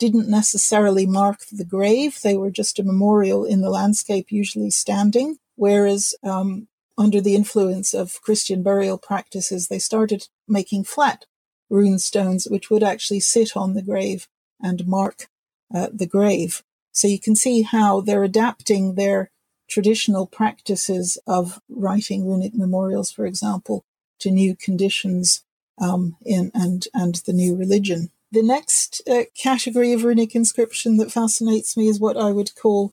didn't 0.00 0.28
necessarily 0.28 1.06
mark 1.06 1.44
the 1.52 1.64
grave. 1.64 2.20
They 2.22 2.36
were 2.36 2.50
just 2.50 2.78
a 2.80 2.82
memorial 2.82 3.44
in 3.44 3.60
the 3.60 3.70
landscape, 3.70 4.32
usually 4.32 4.70
standing. 4.70 5.38
Whereas 5.54 6.14
um, 6.24 6.66
under 6.98 7.20
the 7.20 7.36
influence 7.36 7.94
of 7.94 8.20
Christian 8.22 8.62
burial 8.62 8.98
practices, 8.98 9.68
they 9.68 9.78
started 9.78 10.26
making 10.48 10.84
flat 10.84 11.26
rune 11.68 11.98
stones, 11.98 12.48
which 12.50 12.70
would 12.70 12.82
actually 12.82 13.20
sit 13.20 13.56
on 13.56 13.74
the 13.74 13.82
grave 13.82 14.26
and 14.60 14.86
mark 14.86 15.28
uh, 15.72 15.88
the 15.92 16.06
grave. 16.06 16.62
So 16.92 17.06
you 17.06 17.20
can 17.20 17.36
see 17.36 17.62
how 17.62 18.00
they're 18.00 18.24
adapting 18.24 18.94
their 18.94 19.30
traditional 19.68 20.26
practices 20.26 21.16
of 21.26 21.60
writing 21.68 22.26
runic 22.26 22.54
memorials, 22.54 23.12
for 23.12 23.24
example, 23.24 23.84
to 24.18 24.30
new 24.30 24.56
conditions 24.56 25.44
um, 25.80 26.16
in, 26.24 26.50
and 26.54 26.88
and 26.92 27.14
the 27.26 27.32
new 27.32 27.56
religion. 27.56 28.10
The 28.32 28.42
next 28.42 29.02
uh, 29.10 29.24
category 29.36 29.92
of 29.92 30.04
runic 30.04 30.36
inscription 30.36 30.98
that 30.98 31.10
fascinates 31.10 31.76
me 31.76 31.88
is 31.88 31.98
what 31.98 32.16
I 32.16 32.30
would 32.30 32.54
call 32.54 32.92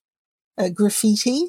uh, 0.58 0.70
graffiti. 0.70 1.48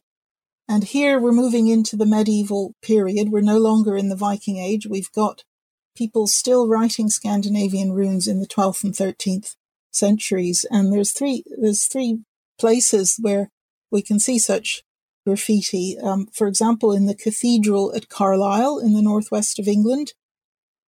And 0.69 0.85
here 0.85 1.19
we're 1.19 1.33
moving 1.33 1.69
into 1.69 1.97
the 1.97 2.05
medieval 2.05 2.75
period. 2.83 3.31
We're 3.31 3.41
no 3.41 3.59
longer 3.59 3.97
in 3.97 4.11
the 4.11 4.17
Viking 4.17 4.59
Age. 4.59 4.87
We've 4.87 5.11
got 5.13 5.43
people 5.97 6.27
still 6.27 6.69
writing 6.69 7.09
Scandinavian 7.09 7.93
runes 7.93 8.29
in 8.29 8.41
the 8.41 8.47
12th 8.47 8.85
and 8.85 8.93
13th 8.93 9.57
centuries. 9.91 10.67
And 10.71 10.93
there's 10.93 11.13
three, 11.13 11.43
there's 11.57 11.87
three 11.87 12.21
places 12.59 13.17
where 13.19 13.49
we 13.91 14.03
can 14.03 14.21
see 14.21 14.39
such 14.39 14.83
graffiti. 15.27 15.99
Um, 15.99 16.27
for 16.35 16.47
example, 16.47 16.93
in 16.93 17.07
the 17.07 17.15
cathedral 17.15 17.95
at 17.97 18.11
Carlisle 18.11 18.81
in 18.81 18.93
the 18.93 19.03
northwest 19.03 19.59
of 19.59 19.67
England, 19.67 20.13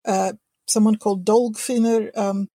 uh, 0.03 0.33
someone 0.67 0.95
called 0.95 1.25
Dolgfinner 1.25 2.17
um, 2.17 2.47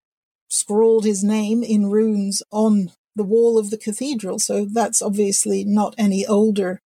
scrawled 0.53 1.05
his 1.05 1.25
name 1.25 1.63
in 1.63 1.91
runes 1.91 2.43
on 2.51 2.93
the 3.17 3.25
wall 3.25 3.59
of 3.59 3.71
the 3.71 3.79
cathedral. 3.79 4.39
So 4.39 4.65
that's 4.65 5.03
obviously 5.03 5.65
not 5.65 5.95
any 5.97 6.27
older 6.27 6.81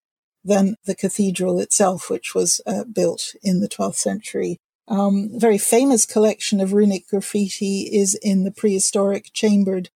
than 0.44 0.76
the 0.84 0.94
cathedral 0.94 1.60
itself, 1.60 2.08
which 2.08 2.34
was 2.34 2.60
uh, 2.66 2.84
built 2.84 3.34
in 3.42 3.60
the 3.60 3.68
12th 3.68 3.96
century. 3.96 4.58
Um, 4.88 5.30
very 5.34 5.58
famous 5.58 6.06
collection 6.06 6.60
of 6.60 6.72
runic 6.72 7.08
graffiti 7.08 7.90
is 7.92 8.14
in 8.22 8.44
the 8.44 8.52
prehistoric 8.52 9.30
chambered 9.32 9.90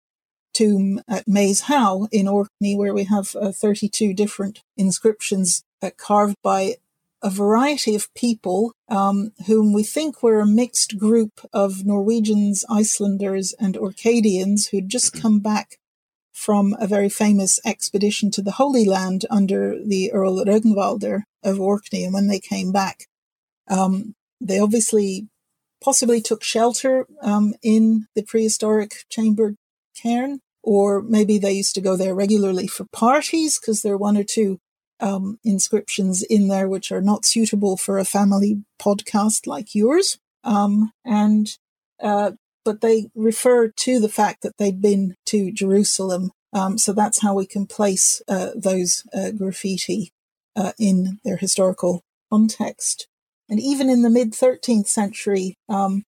tomb 0.53 1.01
at 1.09 1.29
Maes 1.29 1.63
Howe 1.63 2.09
in 2.11 2.27
Orkney, 2.27 2.77
where 2.77 2.93
we 2.93 3.05
have 3.05 3.37
uh, 3.37 3.53
32 3.53 4.13
different 4.13 4.63
inscriptions 4.77 5.63
uh, 5.81 5.91
carved 5.97 6.37
by 6.43 6.75
a 7.23 7.31
variety 7.31 7.95
of 7.95 8.13
people 8.15 8.73
um, 8.89 9.33
whom 9.47 9.73
we 9.73 9.83
think 9.83 10.23
were 10.23 10.41
a 10.41 10.47
mixed 10.47 10.99
group 10.99 11.41
of 11.53 11.85
Norwegians, 11.85 12.65
Icelanders, 12.71 13.55
and 13.59 13.77
Orcadians 13.77 14.69
who'd 14.69 14.89
just 14.89 15.13
come 15.13 15.41
back 15.41 15.77
from 16.33 16.75
a 16.81 16.87
very 16.87 17.11
famous 17.11 17.61
expedition 17.67 18.31
to 18.31 18.43
the 18.43 18.53
Holy 18.53 18.85
Land 18.85 19.27
under 19.31 19.77
the 19.85 20.11
Earl 20.13 20.43
Rognvalder 20.45 21.23
of 21.43 21.61
Orkney. 21.61 22.05
And 22.05 22.15
when 22.15 22.29
they 22.29 22.41
came 22.41 22.73
back, 22.73 23.07
um, 23.69 24.15
they 24.41 24.59
obviously 24.59 25.29
possibly 25.83 26.21
took 26.21 26.43
shelter 26.43 27.07
um, 27.23 27.55
in 27.63 28.07
the 28.15 28.23
prehistoric 28.23 29.05
chambered 29.11 29.57
cairn, 29.95 30.41
or 30.63 31.03
maybe 31.03 31.39
they 31.39 31.53
used 31.53 31.75
to 31.75 31.81
go 31.81 31.97
there 31.97 32.15
regularly 32.15 32.67
for 32.67 32.87
parties 32.93 33.59
because 33.59 33.83
there 33.83 33.95
are 33.95 33.99
one 33.99 34.17
or 34.17 34.25
two 34.25 34.59
um, 35.01 35.39
inscriptions 35.45 36.23
in 36.23 36.49
there 36.49 36.69
which 36.69 36.93
are 36.93 37.01
not 37.01 37.25
suitable 37.25 37.77
for 37.77 37.99
a 37.99 38.05
family 38.05 38.63
podcast 38.81 39.47
like 39.47 39.75
yours. 39.75 40.19
Um, 40.45 40.93
and 41.05 41.49
uh, 42.03 42.33
but 42.65 42.81
they 42.81 43.07
refer 43.15 43.69
to 43.69 44.01
the 44.01 44.09
fact 44.09 44.43
that 44.43 44.59
they'd 44.59 44.81
been 44.81 45.17
to 45.27 45.53
Jerusalem. 45.53 46.31
Um, 46.53 46.79
so 46.79 46.93
that's 46.93 47.23
how 47.23 47.35
we 47.35 47.47
can 47.47 47.67
place 47.67 48.23
uh, 48.29 48.51
those 48.55 49.05
uh, 49.15 49.31
graffiti 49.31 50.13
uh, 50.57 50.73
in 50.79 51.21
their 51.25 51.37
historical 51.37 52.03
context. 52.31 53.07
And 53.49 53.61
even 53.61 53.89
in 53.89 54.03
the 54.03 54.11
mid 54.11 54.33
13th 54.33 54.89
century, 54.89 55.57
um, 55.69 56.05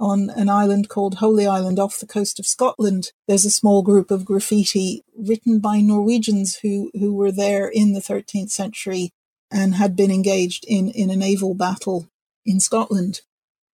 on 0.00 0.30
an 0.30 0.48
island 0.48 0.88
called 0.88 1.16
Holy 1.16 1.46
Island 1.46 1.78
off 1.78 2.00
the 2.00 2.06
coast 2.06 2.40
of 2.40 2.46
Scotland. 2.46 3.12
There's 3.28 3.44
a 3.44 3.50
small 3.50 3.82
group 3.82 4.10
of 4.10 4.24
graffiti 4.24 5.04
written 5.16 5.60
by 5.60 5.80
Norwegians 5.80 6.56
who, 6.62 6.90
who 6.94 7.14
were 7.14 7.30
there 7.30 7.68
in 7.68 7.92
the 7.92 8.00
13th 8.00 8.50
century 8.50 9.12
and 9.50 9.74
had 9.74 9.94
been 9.94 10.10
engaged 10.10 10.64
in, 10.66 10.88
in 10.88 11.10
a 11.10 11.16
naval 11.16 11.54
battle 11.54 12.08
in 12.46 12.60
Scotland. 12.60 13.20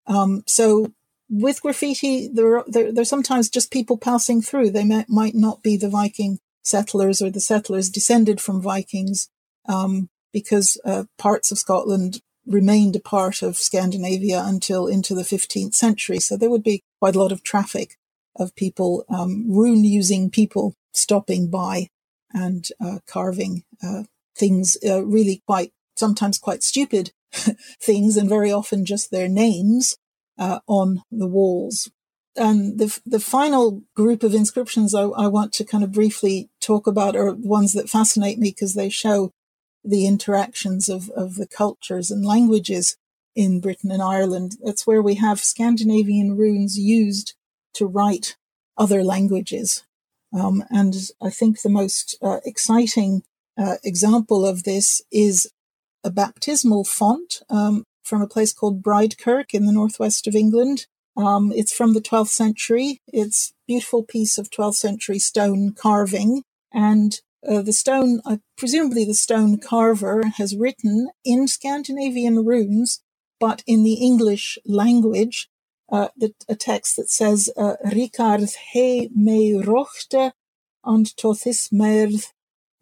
Um, 0.06 0.42
so 0.46 0.92
with 1.28 1.60
graffiti, 1.60 2.28
there 2.28 2.58
are, 2.58 2.64
there, 2.66 2.90
are 2.96 3.04
sometimes 3.04 3.50
just 3.50 3.70
people 3.70 3.98
passing 3.98 4.40
through. 4.40 4.70
They 4.70 4.84
may, 4.84 5.04
might 5.08 5.34
not 5.34 5.62
be 5.62 5.76
the 5.76 5.88
Viking 5.88 6.38
settlers 6.62 7.20
or 7.20 7.30
the 7.30 7.40
settlers 7.40 7.90
descended 7.90 8.40
from 8.40 8.62
Vikings, 8.62 9.28
um, 9.66 10.08
because 10.32 10.80
uh, 10.84 11.04
parts 11.18 11.52
of 11.52 11.58
Scotland 11.58 12.20
remained 12.46 12.96
a 12.96 13.00
part 13.00 13.42
of 13.42 13.56
Scandinavia 13.56 14.42
until 14.44 14.86
into 14.86 15.14
the 15.14 15.22
15th 15.22 15.74
century. 15.74 16.18
So 16.20 16.36
there 16.36 16.50
would 16.50 16.62
be 16.62 16.82
quite 17.00 17.16
a 17.16 17.18
lot 17.18 17.32
of 17.32 17.42
traffic 17.42 17.96
of 18.36 18.54
people, 18.54 19.04
um, 19.08 19.46
rune 19.48 19.84
using 19.84 20.30
people 20.30 20.74
stopping 20.92 21.48
by 21.50 21.88
and 22.32 22.66
uh, 22.84 22.98
carving 23.06 23.64
uh, 23.82 24.04
things, 24.36 24.76
uh, 24.86 25.04
really 25.04 25.42
quite, 25.46 25.72
sometimes 25.96 26.38
quite 26.38 26.62
stupid 26.62 27.12
things, 27.80 28.16
and 28.16 28.28
very 28.28 28.52
often 28.52 28.84
just 28.84 29.10
their 29.10 29.28
names 29.28 29.96
uh, 30.38 30.58
on 30.66 31.02
the 31.10 31.28
walls. 31.28 31.90
And 32.36 32.78
the, 32.78 32.98
the 33.06 33.20
final 33.20 33.82
group 33.94 34.24
of 34.24 34.34
inscriptions 34.34 34.94
I, 34.94 35.02
I 35.02 35.28
want 35.28 35.52
to 35.54 35.64
kind 35.64 35.84
of 35.84 35.92
briefly 35.92 36.50
talk 36.60 36.88
about 36.88 37.14
are 37.14 37.32
ones 37.32 37.74
that 37.74 37.88
fascinate 37.88 38.38
me 38.38 38.50
because 38.50 38.74
they 38.74 38.88
show 38.88 39.30
the 39.84 40.06
interactions 40.06 40.88
of, 40.88 41.10
of 41.10 41.36
the 41.36 41.46
cultures 41.46 42.10
and 42.10 42.24
languages. 42.24 42.96
in 43.36 43.60
Britain 43.60 43.90
and 43.90 44.00
Ireland. 44.00 44.56
That's 44.62 44.86
where 44.86 45.02
we 45.02 45.16
have 45.16 45.40
Scandinavian 45.40 46.36
runes 46.36 46.78
used 46.78 47.34
to 47.74 47.84
write 47.84 48.36
other 48.76 49.02
languages. 49.02 49.84
Um, 50.32 50.64
and 50.70 50.94
I 51.20 51.30
think 51.30 51.60
the 51.60 51.68
most 51.68 52.16
uh, 52.22 52.40
exciting 52.44 53.22
uh, 53.56 53.76
example 53.84 54.46
of 54.46 54.64
this 54.64 55.02
is 55.10 55.50
a 56.02 56.10
baptismal 56.10 56.84
font 56.84 57.42
um, 57.48 57.84
from 58.02 58.20
a 58.20 58.28
place 58.28 58.52
called 58.52 58.82
Bridekirk 58.82 59.52
in 59.52 59.66
the 59.66 59.72
northwest 59.72 60.26
of 60.26 60.34
England. 60.34 60.86
Um, 61.16 61.52
it's 61.54 61.72
from 61.72 61.94
the 61.94 62.00
12th 62.00 62.28
century. 62.28 63.00
It's 63.06 63.52
beautiful 63.66 64.02
piece 64.02 64.36
of 64.36 64.50
12th 64.50 64.74
century 64.74 65.18
stone 65.18 65.72
carving. 65.72 66.42
And 66.72 67.20
uh, 67.48 67.62
the 67.62 67.72
stone, 67.72 68.20
uh, 68.24 68.38
presumably 68.56 69.04
the 69.04 69.14
stone 69.14 69.58
carver, 69.58 70.24
has 70.36 70.56
written 70.56 71.10
in 71.24 71.48
Scandinavian 71.48 72.44
runes, 72.44 73.02
but 73.40 73.62
in 73.66 73.82
the 73.82 73.94
English 73.94 74.58
language, 74.64 75.48
uh, 75.90 76.08
the, 76.16 76.34
a 76.48 76.54
text 76.54 76.96
that 76.96 77.10
says, 77.10 77.50
uh, 77.56 77.74
Ricard 77.86 78.54
he 78.72 79.10
me 79.14 79.54
rochte 79.54 80.32
and 80.84 81.06
tothis 81.16 81.72
merth 81.72 82.32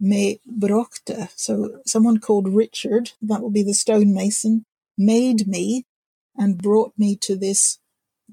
me 0.00 0.40
brochte. 0.46 1.28
So 1.36 1.80
someone 1.86 2.18
called 2.18 2.48
Richard, 2.48 3.12
that 3.22 3.42
will 3.42 3.50
be 3.50 3.62
the 3.62 3.74
stonemason, 3.74 4.64
made 4.98 5.46
me 5.46 5.84
and 6.36 6.58
brought 6.58 6.92
me 6.96 7.16
to 7.22 7.36
this 7.36 7.78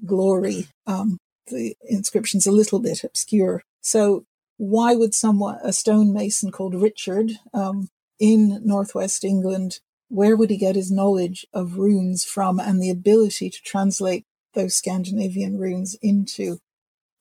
glory. 0.04 0.68
Um, 0.86 1.18
the 1.48 1.76
inscription's 1.88 2.46
a 2.46 2.52
little 2.52 2.80
bit 2.80 3.04
obscure. 3.04 3.62
So 3.80 4.24
why 4.60 4.94
would 4.94 5.14
someone, 5.14 5.58
a 5.62 5.72
stonemason 5.72 6.50
called 6.50 6.74
Richard, 6.74 7.32
um, 7.54 7.88
in 8.18 8.60
northwest 8.62 9.24
England, 9.24 9.80
where 10.10 10.36
would 10.36 10.50
he 10.50 10.58
get 10.58 10.76
his 10.76 10.90
knowledge 10.90 11.46
of 11.54 11.78
runes 11.78 12.26
from 12.26 12.60
and 12.60 12.82
the 12.82 12.90
ability 12.90 13.48
to 13.48 13.62
translate 13.62 14.26
those 14.52 14.74
Scandinavian 14.74 15.56
runes 15.56 15.96
into 16.02 16.58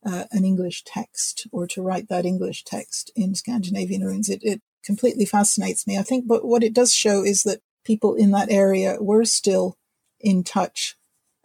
uh, 0.06 0.26
an 0.32 0.44
English 0.44 0.84
text 0.84 1.48
or 1.54 1.66
to 1.68 1.82
write 1.82 2.10
that 2.10 2.26
English 2.26 2.66
text 2.66 3.10
in 3.16 3.36
Scandinavian 3.36 4.04
runes? 4.04 4.28
It, 4.28 4.42
it 4.44 4.62
completely 4.84 5.26
fascinates 5.26 5.88
me. 5.88 5.98
I 5.98 6.04
think, 6.04 6.28
but 6.28 6.44
what 6.44 6.62
it 6.62 6.74
does 6.74 6.94
show 6.94 7.24
is 7.24 7.44
that 7.44 7.62
people 7.86 8.16
in 8.16 8.32
that 8.32 8.52
area 8.52 8.98
were 9.00 9.24
still 9.24 9.78
in 10.20 10.44
touch 10.44 10.98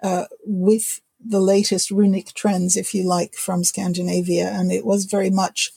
uh, 0.03 0.25
with 0.45 1.01
the 1.25 1.41
latest 1.41 1.93
runic 1.93 2.35
trends, 2.35 2.77
if 2.77 2.95
you 2.95 3.07
like, 3.07 3.37
from 3.37 3.63
Scandinavia. 3.63 4.49
And 4.49 4.73
it 4.73 4.85
was 4.85 5.05
very 5.05 5.31
much 5.31 5.71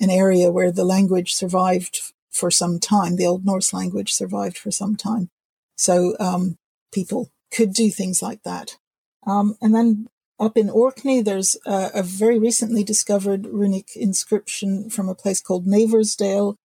an 0.00 0.10
area 0.10 0.50
where 0.50 0.72
the 0.72 0.84
language 0.84 1.34
survived 1.34 2.00
for 2.30 2.50
some 2.50 2.78
time. 2.78 3.16
The 3.16 3.26
Old 3.26 3.44
Norse 3.44 3.72
language 3.72 4.12
survived 4.12 4.58
for 4.58 4.70
some 4.70 4.96
time. 4.96 5.28
So 5.76 6.16
um, 6.18 6.56
people 6.92 7.30
could 7.52 7.72
do 7.72 7.90
things 7.90 8.22
like 8.22 8.42
that. 8.44 8.76
Um, 9.26 9.56
and 9.60 9.74
then 9.74 10.08
up 10.40 10.56
in 10.56 10.70
Orkney, 10.70 11.22
there's 11.22 11.56
a, 11.66 11.90
a, 11.94 12.02
very 12.02 12.38
recently 12.38 12.84
discovered 12.84 13.46
runic 13.46 13.88
inscription 13.96 14.88
from 14.88 15.08
a 15.08 15.14
place 15.14 15.40
called 15.40 15.66
Naversdale, 15.66 16.56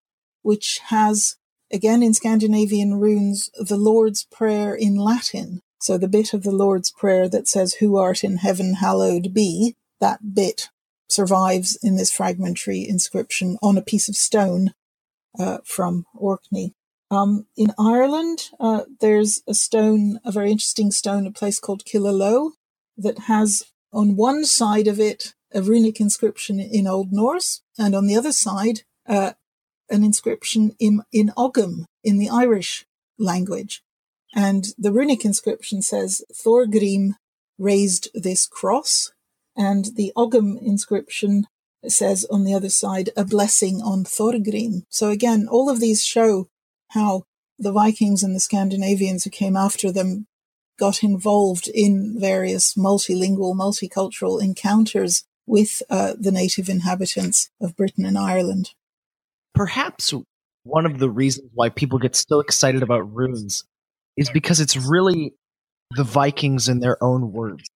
which 0.43 0.79
has, 0.85 1.35
again 1.71 2.03
in 2.03 2.13
Scandinavian 2.13 2.99
runes, 2.99 3.49
the 3.57 3.77
Lord's 3.77 4.25
Prayer 4.25 4.75
in 4.75 4.95
Latin. 4.95 5.61
So 5.81 5.97
the 5.97 6.07
bit 6.07 6.33
of 6.33 6.43
the 6.43 6.51
Lord's 6.51 6.91
Prayer 6.91 7.27
that 7.29 7.47
says, 7.47 7.75
Who 7.75 7.97
art 7.97 8.23
in 8.23 8.37
heaven, 8.37 8.75
hallowed 8.75 9.33
be, 9.33 9.75
that 9.99 10.33
bit 10.35 10.69
survives 11.13 11.77
in 11.81 11.95
this 11.95 12.11
fragmentary 12.11 12.87
inscription 12.87 13.57
on 13.61 13.77
a 13.77 13.81
piece 13.81 14.09
of 14.09 14.15
stone 14.15 14.73
uh, 15.39 15.59
from 15.63 16.05
Orkney. 16.15 16.73
Um, 17.11 17.45
in 17.55 17.71
Ireland, 17.77 18.49
uh, 18.59 18.83
there's 18.99 19.41
a 19.47 19.53
stone, 19.53 20.19
a 20.25 20.31
very 20.31 20.51
interesting 20.51 20.91
stone, 20.91 21.27
a 21.27 21.31
place 21.31 21.59
called 21.59 21.85
Killaloe, 21.85 22.51
that 22.97 23.19
has 23.19 23.63
on 23.91 24.15
one 24.15 24.45
side 24.45 24.87
of 24.87 24.99
it 24.99 25.33
a 25.53 25.61
runic 25.61 25.99
inscription 25.99 26.59
in 26.59 26.87
Old 26.87 27.11
Norse, 27.11 27.61
and 27.77 27.95
on 27.95 28.07
the 28.07 28.15
other 28.15 28.31
side 28.31 28.81
uh, 29.07 29.33
an 29.89 30.03
inscription 30.03 30.75
in, 30.79 31.01
in 31.11 31.31
Ogham 31.37 31.85
in 32.03 32.17
the 32.17 32.29
Irish 32.29 32.85
language. 33.19 33.83
And 34.35 34.65
the 34.77 34.91
runic 34.91 35.23
inscription 35.23 35.81
says 35.81 36.23
Thorgrim 36.33 37.15
raised 37.59 38.09
this 38.15 38.47
cross, 38.47 39.11
and 39.55 39.89
the 39.95 40.11
Ogham 40.15 40.57
inscription 40.57 41.47
says 41.87 42.25
on 42.31 42.43
the 42.43 42.53
other 42.53 42.69
side, 42.69 43.09
a 43.15 43.25
blessing 43.25 43.81
on 43.81 44.03
Thorgrim. 44.03 44.83
So 44.89 45.09
again, 45.09 45.47
all 45.49 45.69
of 45.69 45.79
these 45.79 46.03
show 46.03 46.47
how 46.89 47.23
the 47.59 47.71
Vikings 47.71 48.23
and 48.23 48.35
the 48.35 48.39
Scandinavians 48.39 49.23
who 49.23 49.29
came 49.29 49.55
after 49.55 49.91
them 49.91 50.27
got 50.79 51.03
involved 51.03 51.67
in 51.67 52.19
various 52.19 52.73
multilingual, 52.75 53.55
multicultural 53.55 54.41
encounters 54.41 55.23
with 55.45 55.83
uh, 55.89 56.13
the 56.19 56.31
native 56.31 56.69
inhabitants 56.69 57.49
of 57.61 57.75
Britain 57.75 58.05
and 58.05 58.17
Ireland. 58.17 58.71
Perhaps 59.53 60.13
one 60.63 60.85
of 60.85 60.99
the 60.99 61.09
reasons 61.09 61.51
why 61.53 61.69
people 61.69 61.99
get 61.99 62.15
so 62.15 62.39
excited 62.39 62.81
about 62.81 63.13
runes 63.13 63.65
is 64.17 64.29
because 64.29 64.59
it's 64.59 64.77
really 64.77 65.33
the 65.91 66.03
Vikings 66.03 66.69
in 66.69 66.79
their 66.79 67.01
own 67.03 67.31
words 67.31 67.69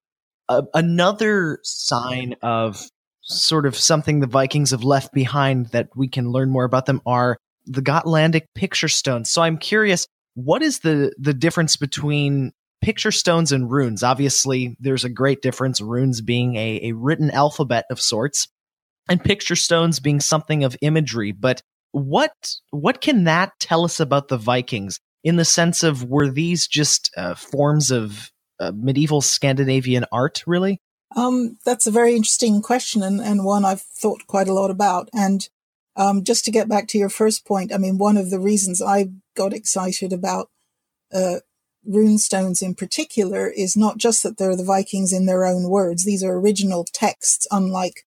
another 0.48 1.60
sign 1.62 2.34
of 2.42 2.88
sort 3.22 3.66
of 3.66 3.76
something 3.76 4.20
the 4.20 4.26
Vikings 4.26 4.70
have 4.70 4.84
left 4.84 5.12
behind 5.12 5.66
that 5.66 5.88
we 5.94 6.08
can 6.08 6.30
learn 6.30 6.50
more 6.50 6.64
about 6.64 6.86
them 6.86 7.02
are 7.04 7.36
the 7.66 7.82
Gotlandic 7.82 8.46
picture 8.54 8.88
stones. 8.88 9.30
So 9.30 9.42
I'm 9.42 9.58
curious, 9.58 10.06
what 10.34 10.62
is 10.62 10.80
the 10.80 11.12
the 11.18 11.34
difference 11.34 11.76
between 11.76 12.52
picture 12.80 13.12
stones 13.12 13.52
and 13.52 13.70
runes? 13.70 14.02
Obviously, 14.02 14.76
there's 14.80 15.04
a 15.04 15.10
great 15.10 15.42
difference. 15.42 15.80
Runes 15.80 16.20
being 16.20 16.56
a, 16.56 16.80
a 16.88 16.92
written 16.92 17.30
alphabet 17.30 17.84
of 17.90 18.00
sorts, 18.00 18.48
and 19.08 19.22
picture 19.22 19.56
stones 19.56 20.00
being 20.00 20.20
something 20.20 20.64
of 20.64 20.76
imagery. 20.80 21.32
But 21.32 21.62
what 21.92 22.32
what 22.70 23.00
can 23.00 23.24
that 23.24 23.52
tell 23.60 23.84
us 23.84 24.00
about 24.00 24.28
the 24.28 24.38
Vikings 24.38 25.00
in 25.24 25.36
the 25.36 25.44
sense 25.44 25.82
of 25.82 26.04
were 26.04 26.30
these 26.30 26.66
just 26.66 27.10
uh, 27.16 27.34
forms 27.34 27.90
of 27.90 28.30
uh, 28.60 28.72
medieval 28.74 29.20
Scandinavian 29.20 30.04
art, 30.12 30.42
really? 30.46 30.80
Um, 31.16 31.58
that's 31.64 31.86
a 31.86 31.90
very 31.90 32.14
interesting 32.14 32.60
question 32.60 33.02
and, 33.02 33.20
and 33.20 33.44
one 33.44 33.64
I've 33.64 33.82
thought 33.82 34.26
quite 34.26 34.48
a 34.48 34.54
lot 34.54 34.70
about. 34.70 35.08
And 35.14 35.48
um, 35.96 36.22
just 36.22 36.44
to 36.44 36.50
get 36.50 36.68
back 36.68 36.86
to 36.88 36.98
your 36.98 37.08
first 37.08 37.46
point, 37.46 37.72
I 37.72 37.78
mean, 37.78 37.98
one 37.98 38.16
of 38.16 38.30
the 38.30 38.38
reasons 38.38 38.82
I 38.82 39.08
got 39.36 39.52
excited 39.52 40.12
about 40.12 40.48
uh, 41.12 41.36
runestones 41.88 42.62
in 42.62 42.74
particular 42.74 43.48
is 43.48 43.76
not 43.76 43.96
just 43.96 44.22
that 44.22 44.36
they're 44.36 44.56
the 44.56 44.64
Vikings 44.64 45.12
in 45.12 45.26
their 45.26 45.44
own 45.44 45.68
words. 45.68 46.04
These 46.04 46.22
are 46.22 46.38
original 46.38 46.84
texts, 46.92 47.46
unlike 47.50 48.04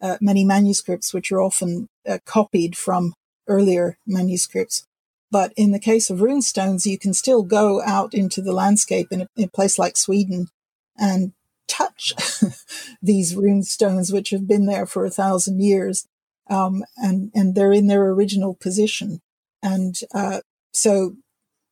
uh, 0.00 0.16
many 0.20 0.44
manuscripts, 0.44 1.12
which 1.12 1.32
are 1.32 1.42
often 1.42 1.88
uh, 2.08 2.18
copied 2.24 2.76
from 2.76 3.14
earlier 3.48 3.98
manuscripts. 4.06 4.86
But 5.30 5.52
in 5.56 5.72
the 5.72 5.80
case 5.80 6.08
of 6.10 6.18
runestones, 6.18 6.86
you 6.86 6.98
can 6.98 7.12
still 7.12 7.42
go 7.42 7.82
out 7.82 8.14
into 8.14 8.40
the 8.40 8.52
landscape 8.52 9.08
in 9.10 9.22
a, 9.22 9.28
in 9.36 9.44
a 9.44 9.48
place 9.48 9.78
like 9.78 9.96
Sweden 9.96 10.48
and 10.96 11.32
touch 11.66 12.12
these 13.02 13.34
runestones, 13.34 14.12
which 14.12 14.30
have 14.30 14.46
been 14.46 14.66
there 14.66 14.86
for 14.86 15.04
a 15.04 15.10
thousand 15.10 15.62
years. 15.62 16.06
Um, 16.48 16.84
and, 16.96 17.32
and 17.34 17.54
they're 17.54 17.72
in 17.72 17.88
their 17.88 18.06
original 18.06 18.54
position. 18.54 19.20
And, 19.62 19.96
uh, 20.14 20.42
so 20.72 21.16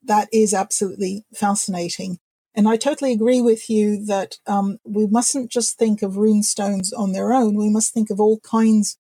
that 0.03 0.29
is 0.33 0.53
absolutely 0.53 1.25
fascinating. 1.33 2.19
And 2.57 2.69
I 2.69 2.77
totally 2.77 3.12
agree 3.12 3.40
with 3.40 3.71
you 3.71 4.05
that, 4.07 4.38
um, 4.49 4.79
we 4.85 5.07
mustn't 5.07 5.51
just 5.51 5.79
think 5.79 6.03
of 6.03 6.14
runestones 6.14 6.88
on 6.97 7.12
their 7.12 7.33
own. 7.33 7.55
We 7.57 7.71
must 7.71 7.95
think 7.95 8.11
of 8.11 8.21
all 8.21 8.40
kinds 8.40 8.99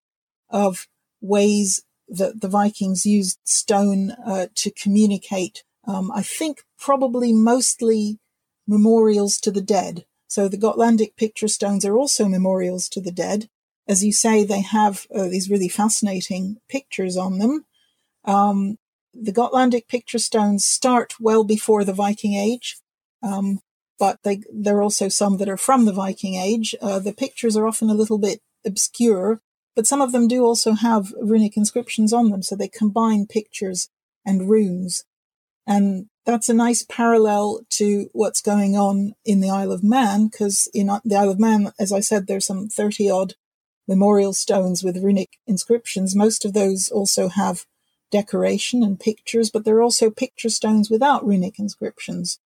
of 0.48 0.86
ways 1.20 1.82
that 2.08 2.40
the 2.40 2.48
Vikings 2.48 3.06
used 3.06 3.38
stone 3.44 4.12
uh, 4.26 4.46
to 4.56 4.70
communicate. 4.70 5.64
Um, 5.86 6.10
I 6.12 6.22
think 6.22 6.62
probably 6.78 7.32
mostly 7.32 8.18
memorials 8.66 9.38
to 9.38 9.50
the 9.50 9.60
dead. 9.60 10.04
So 10.26 10.48
the 10.48 10.58
Gotlandic 10.58 11.16
picture 11.16 11.48
stones 11.48 11.84
are 11.84 11.96
also 11.96 12.26
memorials 12.26 12.88
to 12.90 13.00
the 13.00 13.12
dead. 13.12 13.48
As 13.86 14.02
you 14.02 14.12
say, 14.12 14.44
they 14.44 14.62
have 14.62 15.06
uh, 15.14 15.28
these 15.28 15.50
really 15.50 15.68
fascinating 15.68 16.56
pictures 16.68 17.16
on 17.16 17.38
them. 17.38 17.66
Um, 18.24 18.78
the 19.12 19.32
Gotlandic 19.32 19.86
picture 19.86 20.18
stones 20.18 20.64
start 20.64 21.14
well 21.20 21.44
before 21.44 21.84
the 21.84 21.92
Viking 21.92 22.34
Age, 22.34 22.78
um, 23.22 23.60
but 23.98 24.18
they, 24.24 24.42
there 24.52 24.78
are 24.78 24.82
also 24.82 25.08
some 25.08 25.36
that 25.36 25.48
are 25.48 25.56
from 25.56 25.84
the 25.84 25.92
Viking 25.92 26.34
Age. 26.34 26.74
Uh, 26.82 26.98
the 26.98 27.12
pictures 27.12 27.56
are 27.56 27.66
often 27.66 27.90
a 27.90 27.94
little 27.94 28.18
bit 28.18 28.40
obscure, 28.66 29.40
but 29.74 29.86
some 29.86 30.00
of 30.00 30.12
them 30.12 30.28
do 30.28 30.44
also 30.44 30.72
have 30.72 31.12
runic 31.20 31.56
inscriptions 31.56 32.12
on 32.12 32.30
them, 32.30 32.42
so 32.42 32.54
they 32.54 32.68
combine 32.68 33.26
pictures 33.26 33.88
and 34.24 34.48
runes. 34.48 35.04
And 35.66 36.06
that's 36.26 36.48
a 36.48 36.54
nice 36.54 36.84
parallel 36.88 37.60
to 37.70 38.08
what's 38.12 38.40
going 38.40 38.76
on 38.76 39.14
in 39.24 39.40
the 39.40 39.50
Isle 39.50 39.72
of 39.72 39.82
Man, 39.82 40.28
because 40.28 40.68
in 40.72 40.90
uh, 40.90 41.00
the 41.04 41.16
Isle 41.16 41.30
of 41.30 41.40
Man, 41.40 41.72
as 41.78 41.92
I 41.92 42.00
said, 42.00 42.26
there's 42.26 42.46
some 42.46 42.68
30 42.68 43.10
odd 43.10 43.34
memorial 43.86 44.32
stones 44.32 44.82
with 44.82 45.02
runic 45.02 45.38
inscriptions. 45.46 46.16
Most 46.16 46.44
of 46.44 46.52
those 46.52 46.88
also 46.88 47.28
have 47.28 47.66
decoration 48.10 48.82
and 48.82 49.00
pictures, 49.00 49.50
but 49.50 49.64
there 49.64 49.76
are 49.76 49.82
also 49.82 50.10
picture 50.10 50.48
stones 50.48 50.90
without 50.90 51.26
runic 51.26 51.58
inscriptions. 51.58 52.38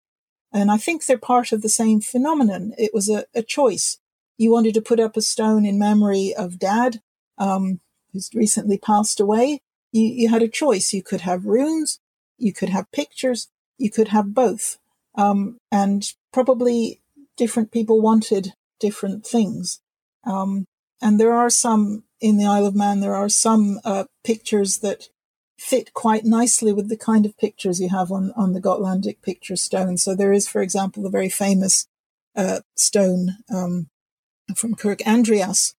And 0.54 0.72
I 0.72 0.78
think 0.78 1.06
they're 1.06 1.18
part 1.18 1.52
of 1.52 1.62
the 1.62 1.70
same 1.70 2.00
phenomenon. 2.02 2.74
It 2.78 2.92
was 2.94 3.10
a, 3.10 3.26
a 3.36 3.44
choice. 3.44 4.00
You 4.38 4.52
wanted 4.52 4.74
to 4.76 4.82
put 4.82 5.00
up 5.00 5.18
a 5.18 5.22
stone 5.22 5.66
in 5.66 5.78
memory 5.78 6.34
of 6.36 6.60
dad, 6.60 7.02
um, 7.38 7.80
who's 8.12 8.30
recently 8.34 8.78
passed 8.78 9.20
away. 9.20 9.62
You, 9.92 10.04
you 10.04 10.30
had 10.30 10.42
a 10.42 10.48
choice. 10.48 10.94
You 10.94 11.04
could 11.04 11.22
have 11.22 11.46
runes, 11.46 12.00
you 12.38 12.54
could 12.54 12.70
have 12.70 12.92
pictures, 12.92 13.50
you 13.78 13.90
could 13.90 14.10
have 14.10 14.34
both. 14.34 14.78
Um, 15.16 15.58
and 15.72 16.04
probably 16.32 17.02
different 17.38 17.72
people 17.72 18.02
wanted 18.02 18.54
different 18.80 19.26
things. 19.26 19.80
Um, 20.24 20.68
and 21.02 21.20
there 21.20 21.34
are 21.34 21.50
some 21.50 22.04
in 22.20 22.38
the 22.38 22.46
Isle 22.46 22.66
of 22.66 22.76
Man, 22.76 23.00
there 23.00 23.16
are 23.16 23.30
some 23.30 23.80
uh, 23.86 24.06
pictures 24.24 24.80
that 24.80 25.10
fit 25.60 25.94
quite 25.94 26.26
nicely 26.26 26.72
with 26.72 26.90
the 26.90 26.98
kind 26.98 27.26
of 27.26 27.38
pictures 27.38 27.80
you 27.80 27.90
have 27.90 28.12
on, 28.12 28.32
on 28.36 28.54
the 28.54 28.62
Gotlandic 28.62 29.22
picture 29.22 29.56
stone. 29.56 29.98
So 29.98 30.16
there 30.16 30.34
is, 30.34 30.48
for 30.48 30.62
example, 30.62 31.04
the 31.04 31.10
very 31.10 31.30
famous 31.30 31.88
uh, 32.36 32.62
stone 32.76 33.38
um, 33.54 33.88
from 34.56 34.76
Kirk 34.76 35.06
Andreas, 35.08 35.74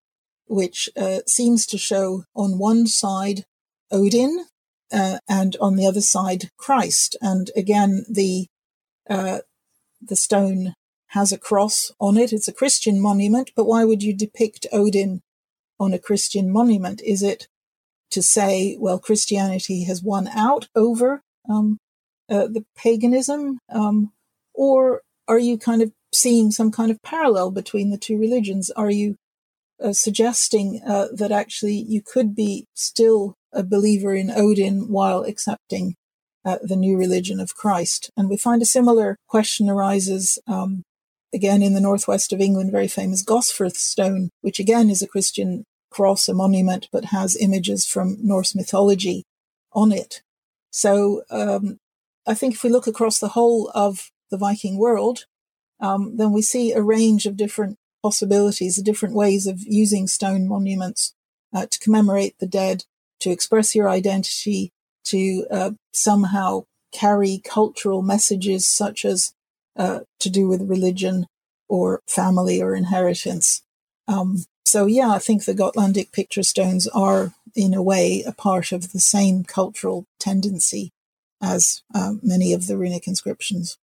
which 0.49 0.89
uh, 0.97 1.21
seems 1.27 1.67
to 1.67 1.79
show 1.79 2.25
on 2.35 2.59
one 2.59 2.87
side 2.87 3.45
Odin 3.91 4.47
uh, 4.93 5.19
and 5.29 5.57
on 5.61 5.77
the 5.77 5.87
other 5.87 6.01
side 6.01 6.51
Christ. 6.57 7.17
And 7.21 7.51
again, 7.57 8.05
the 8.09 8.47
uh, 9.09 9.39
the 10.01 10.17
stone 10.17 10.75
has 11.09 11.33
a 11.33 11.39
cross 11.39 11.91
on 11.99 12.17
it. 12.17 12.33
It's 12.33 12.49
a 12.49 12.53
Christian 12.53 13.01
monument, 13.01 13.53
but 13.57 13.65
why 13.65 13.85
would 13.85 14.03
you 14.03 14.15
depict 14.15 14.67
Odin 14.73 15.23
on 15.81 15.93
a 15.93 15.99
Christian 15.99 16.51
monument? 16.51 17.01
Is 17.03 17.23
it 17.23 17.49
to 18.11 18.23
say, 18.23 18.77
well, 18.79 18.99
Christianity 18.99 19.85
has 19.85 20.03
won 20.03 20.29
out 20.29 20.69
over 20.75 21.23
um, 21.49 21.79
uh, 22.29 22.47
the 22.47 22.65
paganism, 22.77 23.59
um, 23.71 24.13
or 24.55 25.03
are 25.27 25.39
you 25.39 25.59
kind 25.59 25.83
of 25.83 25.93
seeing 26.13 26.51
some 26.51 26.71
kind 26.71 26.91
of 26.91 27.03
parallel 27.03 27.51
between 27.51 27.91
the 27.91 27.99
two 27.99 28.19
religions? 28.19 28.71
Are 28.71 28.91
you 28.91 29.17
uh, 29.83 29.93
suggesting 29.93 30.81
uh, 30.87 31.07
that 31.13 31.33
actually 31.33 31.75
you 31.75 32.03
could 32.03 32.35
be 32.35 32.67
still 32.75 33.35
a 33.53 33.63
believer 33.63 34.15
in 34.15 34.31
Odin 34.31 34.91
while 34.91 35.23
accepting 35.23 35.95
uh, 36.45 36.59
the 36.63 36.77
new 36.77 36.97
religion 36.97 37.41
of 37.41 37.55
Christ? 37.55 38.11
And 38.17 38.29
we 38.29 38.37
find 38.37 38.63
a 38.63 38.67
similar 38.67 39.17
question 39.29 39.69
arises 39.69 40.39
um, 40.47 40.83
again 41.33 41.63
in 41.63 41.75
the 41.75 41.81
northwest 41.81 42.33
of 42.33 42.41
England, 42.41 42.73
very 42.73 42.89
famous 42.89 43.25
Gosforth 43.25 43.77
stone, 43.77 44.31
which 44.41 44.59
again 44.59 44.91
is 44.91 45.03
a 45.03 45.09
Christian 45.09 45.65
cross, 45.91 46.29
a 46.29 46.35
monument, 46.35 46.89
but 46.93 47.07
has 47.07 47.37
images 47.37 47.87
from 47.87 48.17
Norse 48.21 48.55
mythology 48.55 49.25
on 49.73 49.93
it. 49.93 50.23
So 50.71 51.23
um, 51.31 51.79
I 52.27 52.35
think 52.35 52.55
if 52.55 52.63
we 52.63 52.71
look 52.71 52.87
across 52.87 53.19
the 53.19 53.29
whole 53.29 53.71
of 53.75 54.11
the 54.31 54.37
Viking 54.37 54.79
world, 54.79 55.25
um, 55.81 56.17
then 56.17 56.33
we 56.33 56.43
see 56.43 56.73
a 56.73 56.83
range 56.83 57.25
of 57.25 57.37
different 57.37 57.79
possibilities, 58.03 58.77
the 58.77 58.83
different 58.83 59.15
ways 59.15 59.47
of 59.47 59.61
using 59.61 60.07
stone 60.07 60.49
monuments 60.49 61.15
uh, 61.55 61.67
to 61.67 61.79
commemorate 61.79 62.37
the 62.39 62.47
dead, 62.47 62.85
to 63.21 63.31
express 63.31 63.75
your 63.75 63.89
identity, 63.89 64.73
to 65.05 65.47
uh, 65.51 65.71
somehow 65.93 66.65
carry 66.93 67.41
cultural 67.45 68.03
messages 68.03 68.67
such 68.67 69.05
as 69.05 69.33
uh, 69.77 70.01
to 70.21 70.31
do 70.31 70.49
with 70.49 70.69
religion 70.69 71.27
or 71.69 72.03
family 72.09 72.61
or 72.61 72.75
inheritance. 72.75 73.63
Um, 74.07 74.45
so 74.65 74.87
yeah, 74.87 75.11
I 75.11 75.19
think 75.19 75.45
the 75.45 75.55
Gotlandic 75.55 76.13
picture 76.13 76.43
stones 76.43 76.87
are 76.89 77.33
in 77.55 77.75
a 77.75 77.83
way 77.83 78.23
a 78.27 78.33
part 78.33 78.73
of 78.73 78.93
the 78.93 79.01
same 79.01 79.45
cultural 79.45 80.07
tendency 80.19 80.93
as 81.41 81.83
uh, 81.95 82.15
many 82.23 82.53
of 82.53 82.67
the 82.67 82.77
runic 82.77 83.07
inscriptions. 83.07 83.79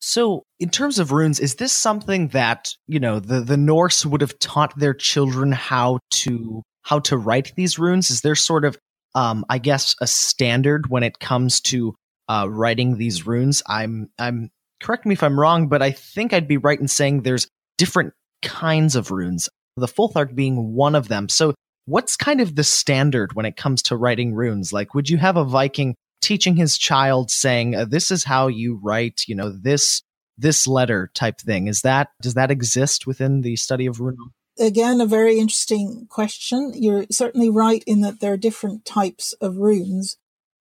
So, 0.00 0.44
in 0.60 0.70
terms 0.70 0.98
of 0.98 1.10
runes, 1.10 1.40
is 1.40 1.56
this 1.56 1.72
something 1.72 2.28
that 2.28 2.74
you 2.86 3.00
know 3.00 3.18
the 3.20 3.40
the 3.40 3.56
Norse 3.56 4.06
would 4.06 4.20
have 4.20 4.38
taught 4.38 4.78
their 4.78 4.94
children 4.94 5.52
how 5.52 5.98
to 6.10 6.62
how 6.82 7.00
to 7.00 7.16
write 7.16 7.52
these 7.56 7.78
runes? 7.78 8.10
Is 8.10 8.20
there 8.20 8.34
sort 8.34 8.64
of, 8.64 8.76
um, 9.14 9.44
I 9.48 9.58
guess, 9.58 9.94
a 10.00 10.06
standard 10.06 10.88
when 10.88 11.02
it 11.02 11.18
comes 11.18 11.60
to 11.62 11.94
uh, 12.28 12.46
writing 12.48 12.96
these 12.96 13.26
runes? 13.26 13.62
I'm 13.66 14.10
I'm 14.18 14.50
correct 14.80 15.04
me 15.04 15.14
if 15.14 15.22
I'm 15.22 15.38
wrong, 15.38 15.68
but 15.68 15.82
I 15.82 15.90
think 15.90 16.32
I'd 16.32 16.48
be 16.48 16.56
right 16.56 16.78
in 16.78 16.88
saying 16.88 17.22
there's 17.22 17.48
different 17.76 18.12
kinds 18.42 18.96
of 18.96 19.10
runes, 19.10 19.48
the 19.76 19.86
Futhark 19.86 20.34
being 20.34 20.74
one 20.74 20.94
of 20.94 21.08
them. 21.08 21.28
So, 21.28 21.54
what's 21.86 22.16
kind 22.16 22.40
of 22.40 22.54
the 22.54 22.64
standard 22.64 23.32
when 23.34 23.46
it 23.46 23.56
comes 23.56 23.82
to 23.84 23.96
writing 23.96 24.34
runes? 24.34 24.72
Like, 24.72 24.94
would 24.94 25.08
you 25.08 25.16
have 25.18 25.36
a 25.36 25.44
Viking 25.44 25.94
teaching 26.20 26.56
his 26.56 26.78
child 26.78 27.30
saying, 27.30 27.74
uh, 27.74 27.84
"This 27.84 28.10
is 28.10 28.24
how 28.24 28.48
you 28.48 28.80
write," 28.82 29.22
you 29.26 29.34
know, 29.34 29.50
this 29.50 30.02
this 30.38 30.66
letter 30.66 31.10
type 31.14 31.40
thing? 31.40 31.66
Is 31.66 31.82
that 31.82 32.10
does 32.22 32.34
that 32.34 32.50
exist 32.50 33.06
within 33.06 33.42
the 33.42 33.56
study 33.56 33.86
of 33.86 34.00
rune? 34.00 34.30
Again, 34.58 35.00
a 35.00 35.06
very 35.06 35.38
interesting 35.38 36.06
question. 36.08 36.72
You're 36.74 37.06
certainly 37.10 37.50
right 37.50 37.84
in 37.86 38.00
that 38.00 38.20
there 38.20 38.32
are 38.32 38.38
different 38.38 38.84
types 38.84 39.32
of 39.34 39.58
runes. 39.58 40.16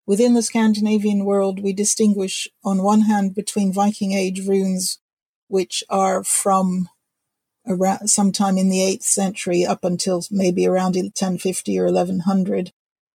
Within 0.06 0.34
the 0.34 0.42
Scandinavian 0.42 1.26
world, 1.26 1.62
we 1.62 1.74
distinguish 1.74 2.48
on 2.64 2.84
one 2.84 3.02
hand 3.02 3.36
between 3.36 3.74
Viking 3.74 4.14
Age 4.14 4.48
runes, 4.48 5.00
which 5.48 5.84
are 5.90 6.24
from 6.24 6.90
around 7.68 8.08
sometime 8.08 8.58
in 8.58 8.70
the 8.70 8.80
8th 8.80 9.04
century 9.04 9.66
up 9.66 9.84
until 9.84 10.24
maybe 10.32 10.66
around 10.66 10.96
1050 10.96 11.80
or 11.80 11.86
1100. 11.86 12.72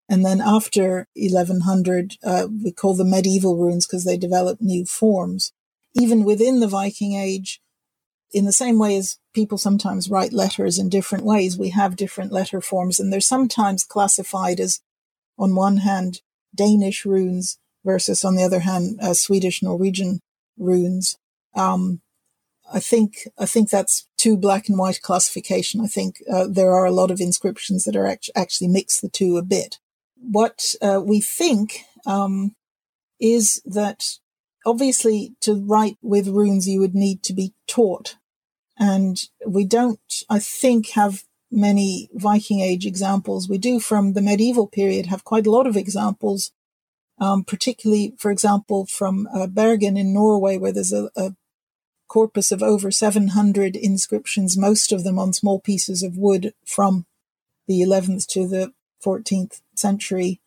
And 0.09 0.25
then 0.25 0.41
after 0.41 1.07
1100, 1.15 2.15
uh, 2.23 2.47
we 2.63 2.71
call 2.71 2.95
them 2.95 3.11
medieval 3.11 3.55
runes 3.57 3.85
because 3.85 4.05
they 4.05 4.17
develop 4.17 4.59
new 4.59 4.85
forms. 4.85 5.53
Even 5.93 6.23
within 6.23 6.59
the 6.59 6.67
Viking 6.67 7.13
Age, 7.13 7.61
in 8.31 8.45
the 8.45 8.51
same 8.51 8.79
way 8.79 8.95
as 8.95 9.17
people 9.33 9.57
sometimes 9.57 10.09
write 10.09 10.33
letters 10.33 10.79
in 10.79 10.89
different 10.89 11.25
ways, 11.25 11.57
we 11.57 11.69
have 11.69 11.95
different 11.95 12.31
letter 12.31 12.59
forms, 12.59 12.99
and 12.99 13.13
they're 13.13 13.21
sometimes 13.21 13.83
classified 13.83 14.59
as, 14.59 14.81
on 15.37 15.55
one 15.55 15.77
hand, 15.77 16.21
Danish 16.53 17.05
runes 17.05 17.59
versus, 17.85 18.25
on 18.25 18.35
the 18.35 18.43
other 18.43 18.61
hand, 18.61 18.99
uh, 19.01 19.13
Swedish 19.13 19.61
Norwegian 19.61 20.19
runes. 20.57 21.17
Um, 21.55 22.01
I 22.71 22.79
think 22.79 23.27
I 23.37 23.45
think 23.45 23.69
that's 23.69 24.07
too 24.17 24.37
black 24.37 24.69
and 24.69 24.77
white 24.77 25.01
classification. 25.01 25.81
I 25.81 25.87
think 25.87 26.21
uh, 26.31 26.47
there 26.47 26.71
are 26.71 26.85
a 26.85 26.91
lot 26.91 27.09
of 27.09 27.19
inscriptions 27.19 27.83
that 27.85 27.95
are 27.95 28.05
act- 28.05 28.29
actually 28.35 28.67
mix 28.67 28.99
the 28.99 29.09
two 29.09 29.37
a 29.37 29.43
bit. 29.43 29.79
What 30.21 30.63
uh, 30.81 31.01
we 31.03 31.21
think 31.21 31.79
um, 32.05 32.55
is 33.19 33.61
that 33.65 34.03
obviously 34.65 35.35
to 35.41 35.53
write 35.53 35.97
with 36.01 36.27
runes 36.27 36.67
you 36.67 36.79
would 36.79 36.95
need 36.95 37.23
to 37.23 37.33
be 37.33 37.53
taught, 37.67 38.17
and 38.77 39.17
we 39.45 39.65
don't. 39.65 39.99
I 40.29 40.39
think 40.39 40.89
have 40.91 41.23
many 41.51 42.09
Viking 42.13 42.59
Age 42.59 42.85
examples. 42.85 43.49
We 43.49 43.57
do 43.57 43.79
from 43.79 44.13
the 44.13 44.21
medieval 44.21 44.67
period 44.67 45.07
have 45.07 45.23
quite 45.23 45.47
a 45.47 45.51
lot 45.51 45.67
of 45.67 45.75
examples, 45.75 46.51
um, 47.19 47.43
particularly, 47.43 48.13
for 48.17 48.31
example, 48.31 48.85
from 48.85 49.27
uh, 49.33 49.47
Bergen 49.47 49.97
in 49.97 50.13
Norway, 50.13 50.57
where 50.57 50.71
there's 50.71 50.93
a, 50.93 51.09
a, 51.15 51.35
corpus 52.07 52.51
of 52.51 52.63
over 52.63 52.89
700 52.89 53.75
inscriptions, 53.75 54.57
most 54.57 54.91
of 54.91 55.03
them 55.03 55.19
on 55.19 55.31
small 55.31 55.59
pieces 55.59 56.01
of 56.01 56.17
wood 56.17 56.53
from 56.65 57.05
the 57.67 57.81
11th 57.81 58.25
to 58.25 58.47
the 58.47 58.73
14th 59.05 59.61
century. 59.79 60.41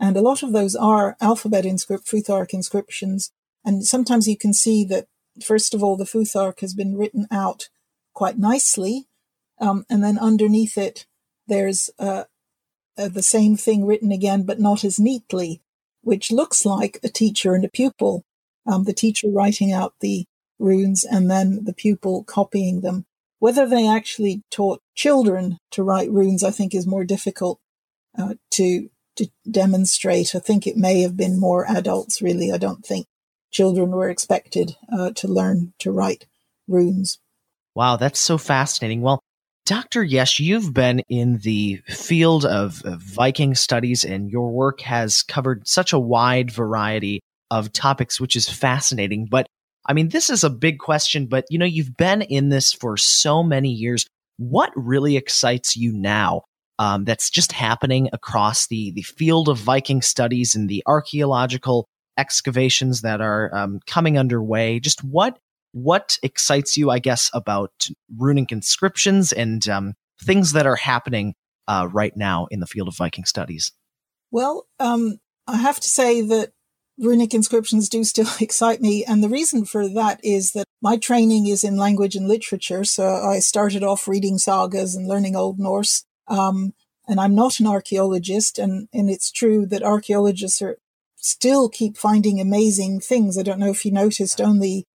And 0.00 0.16
a 0.16 0.22
lot 0.22 0.42
of 0.42 0.52
those 0.52 0.76
are 0.76 1.16
alphabet 1.20 1.64
inscript, 1.64 2.06
Futhark 2.06 2.50
inscriptions. 2.52 3.32
And 3.64 3.84
sometimes 3.84 4.28
you 4.28 4.36
can 4.36 4.52
see 4.52 4.84
that, 4.84 5.06
first 5.44 5.74
of 5.74 5.82
all, 5.82 5.96
the 5.96 6.04
Futhark 6.04 6.60
has 6.60 6.74
been 6.74 6.96
written 6.96 7.26
out 7.30 7.68
quite 8.14 8.38
nicely 8.38 9.08
um, 9.60 9.84
and 9.90 10.02
then 10.02 10.18
underneath 10.18 10.78
it, 10.78 11.06
there's 11.46 11.90
uh, 11.98 12.24
uh, 12.96 13.08
the 13.08 13.22
same 13.22 13.56
thing 13.56 13.84
written 13.84 14.12
again, 14.12 14.44
but 14.44 14.60
not 14.60 14.84
as 14.84 15.00
neatly, 15.00 15.60
which 16.02 16.30
looks 16.30 16.64
like 16.64 16.98
a 17.02 17.08
teacher 17.08 17.54
and 17.54 17.64
a 17.64 17.70
pupil. 17.70 18.24
Um, 18.66 18.84
the 18.84 18.92
teacher 18.92 19.28
writing 19.30 19.72
out 19.72 19.94
the 20.00 20.26
runes 20.58 21.04
and 21.04 21.30
then 21.30 21.64
the 21.64 21.72
pupil 21.72 22.24
copying 22.24 22.82
them. 22.82 23.06
Whether 23.38 23.68
they 23.68 23.88
actually 23.88 24.42
taught 24.50 24.82
children 24.94 25.58
to 25.70 25.82
write 25.82 26.10
runes, 26.10 26.42
I 26.42 26.50
think, 26.50 26.74
is 26.74 26.86
more 26.86 27.04
difficult 27.04 27.60
uh, 28.18 28.34
to 28.52 28.88
to 29.16 29.28
demonstrate. 29.50 30.34
I 30.34 30.38
think 30.38 30.66
it 30.66 30.76
may 30.76 31.00
have 31.02 31.16
been 31.16 31.40
more 31.40 31.66
adults. 31.68 32.22
Really, 32.22 32.52
I 32.52 32.58
don't 32.58 32.84
think 32.84 33.06
children 33.50 33.90
were 33.90 34.10
expected 34.10 34.76
uh, 34.92 35.10
to 35.16 35.28
learn 35.28 35.72
to 35.80 35.90
write 35.90 36.26
runes. 36.66 37.18
Wow, 37.74 37.96
that's 37.96 38.20
so 38.20 38.38
fascinating. 38.38 39.00
Well, 39.02 39.20
Dr. 39.64 40.04
Jesch, 40.04 40.40
you've 40.40 40.72
been 40.72 41.02
in 41.08 41.38
the 41.38 41.82
field 41.86 42.44
of, 42.44 42.82
of, 42.84 43.02
Viking 43.02 43.54
studies, 43.54 44.04
and 44.04 44.30
your 44.30 44.50
work 44.50 44.80
has 44.80 45.22
covered 45.22 45.68
such 45.68 45.92
a 45.92 45.98
wide 45.98 46.50
variety 46.50 47.20
of 47.50 47.72
topics, 47.72 48.20
which 48.20 48.34
is 48.34 48.48
fascinating. 48.48 49.26
But 49.26 49.46
I 49.86 49.92
mean, 49.92 50.08
this 50.08 50.30
is 50.30 50.42
a 50.42 50.50
big 50.50 50.78
question, 50.78 51.26
but 51.26 51.44
you 51.50 51.58
know, 51.58 51.66
you've 51.66 51.96
been 51.96 52.22
in 52.22 52.48
this 52.48 52.72
for 52.72 52.96
so 52.96 53.42
many 53.42 53.70
years. 53.70 54.06
What 54.38 54.72
really 54.74 55.16
excites 55.16 55.76
you 55.76 55.92
now? 55.92 56.44
Um, 56.80 57.04
that's 57.04 57.28
just 57.28 57.50
happening 57.50 58.08
across 58.12 58.68
the 58.68 58.92
the 58.92 59.02
field 59.02 59.48
of 59.48 59.58
Viking 59.58 60.00
studies 60.00 60.54
and 60.54 60.68
the 60.68 60.82
archaeological 60.86 61.88
excavations 62.16 63.00
that 63.02 63.20
are 63.20 63.54
um, 63.54 63.80
coming 63.86 64.16
underway. 64.16 64.78
Just 64.78 65.02
what 65.02 65.38
what 65.72 66.18
excites 66.22 66.76
you, 66.76 66.90
I 66.90 66.98
guess, 66.98 67.30
about 67.34 67.88
runic 68.16 68.52
inscriptions 68.52 69.32
and 69.32 69.66
um, 69.68 69.94
things 70.22 70.52
that 70.52 70.66
are 70.66 70.76
happening 70.76 71.34
uh, 71.66 71.88
right 71.90 72.16
now 72.16 72.46
in 72.50 72.60
the 72.60 72.66
field 72.66 72.88
of 72.88 72.96
Viking 72.96 73.24
studies? 73.24 73.72
Well, 74.30 74.66
um, 74.80 75.18
I 75.46 75.56
have 75.56 75.80
to 75.80 75.88
say 75.88 76.22
that 76.22 76.50
runic 76.98 77.32
inscriptions 77.32 77.88
do 77.88 78.04
still 78.04 78.28
excite 78.40 78.80
me. 78.80 79.04
And 79.04 79.22
the 79.22 79.28
reason 79.28 79.64
for 79.64 79.88
that 79.88 80.20
is 80.24 80.52
that 80.52 80.64
my 80.80 80.96
training 80.96 81.46
is 81.46 81.64
in 81.64 81.76
language 81.76 82.16
and 82.16 82.28
literature. 82.28 82.84
So 82.84 83.06
I 83.06 83.38
started 83.40 83.82
off 83.82 84.08
reading 84.08 84.38
sagas 84.38 84.94
and 84.94 85.06
learning 85.08 85.36
Old 85.36 85.58
Norse. 85.58 86.04
Um, 86.28 86.74
and 87.06 87.20
I'm 87.20 87.34
not 87.34 87.58
an 87.58 87.66
archaeologist. 87.66 88.58
And, 88.58 88.88
and 88.92 89.08
it's 89.10 89.30
true 89.30 89.66
that 89.66 89.82
archaeologists 89.82 90.60
are 90.60 90.78
still 91.16 91.68
keep 91.68 91.96
finding 91.96 92.40
amazing 92.40 93.00
things. 93.00 93.38
I 93.38 93.42
don't 93.42 93.58
know 93.58 93.70
if 93.70 93.84
you 93.84 93.92
noticed 93.92 94.40
only 94.40 94.86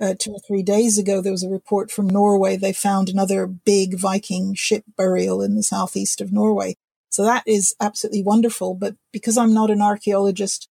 uh, 0.00 0.14
two 0.18 0.32
or 0.32 0.40
three 0.40 0.62
days 0.62 0.98
ago, 0.98 1.20
there 1.20 1.32
was 1.32 1.44
a 1.44 1.48
report 1.48 1.90
from 1.90 2.08
Norway. 2.08 2.56
They 2.56 2.72
found 2.72 3.08
another 3.08 3.46
big 3.46 3.98
Viking 3.98 4.54
ship 4.54 4.84
burial 4.96 5.40
in 5.40 5.54
the 5.54 5.62
southeast 5.62 6.20
of 6.20 6.32
Norway. 6.32 6.76
So 7.10 7.22
that 7.24 7.44
is 7.46 7.76
absolutely 7.80 8.22
wonderful. 8.24 8.74
But 8.74 8.96
because 9.12 9.38
I'm 9.38 9.54
not 9.54 9.70
an 9.70 9.80
archaeologist, 9.80 10.68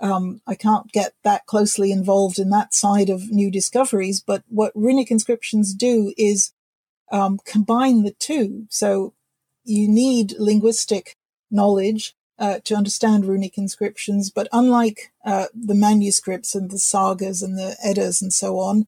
um, 0.00 0.40
I 0.46 0.54
can't 0.54 0.90
get 0.92 1.12
that 1.24 1.46
closely 1.46 1.92
involved 1.92 2.38
in 2.38 2.48
that 2.50 2.72
side 2.72 3.10
of 3.10 3.30
new 3.30 3.50
discoveries. 3.50 4.22
But 4.26 4.44
what 4.48 4.72
runic 4.74 5.10
inscriptions 5.10 5.74
do 5.74 6.14
is 6.16 6.52
um, 7.12 7.38
combine 7.44 8.02
the 8.02 8.14
two. 8.18 8.66
So 8.70 9.12
you 9.64 9.88
need 9.88 10.34
linguistic 10.38 11.16
knowledge 11.50 12.14
uh, 12.38 12.58
to 12.64 12.74
understand 12.74 13.24
runic 13.24 13.56
inscriptions. 13.56 14.30
But 14.30 14.48
unlike 14.52 15.12
uh, 15.24 15.46
the 15.54 15.74
manuscripts 15.74 16.54
and 16.54 16.70
the 16.70 16.78
sagas 16.78 17.42
and 17.42 17.56
the 17.56 17.76
Eddas 17.82 18.20
and 18.20 18.32
so 18.32 18.58
on, 18.58 18.86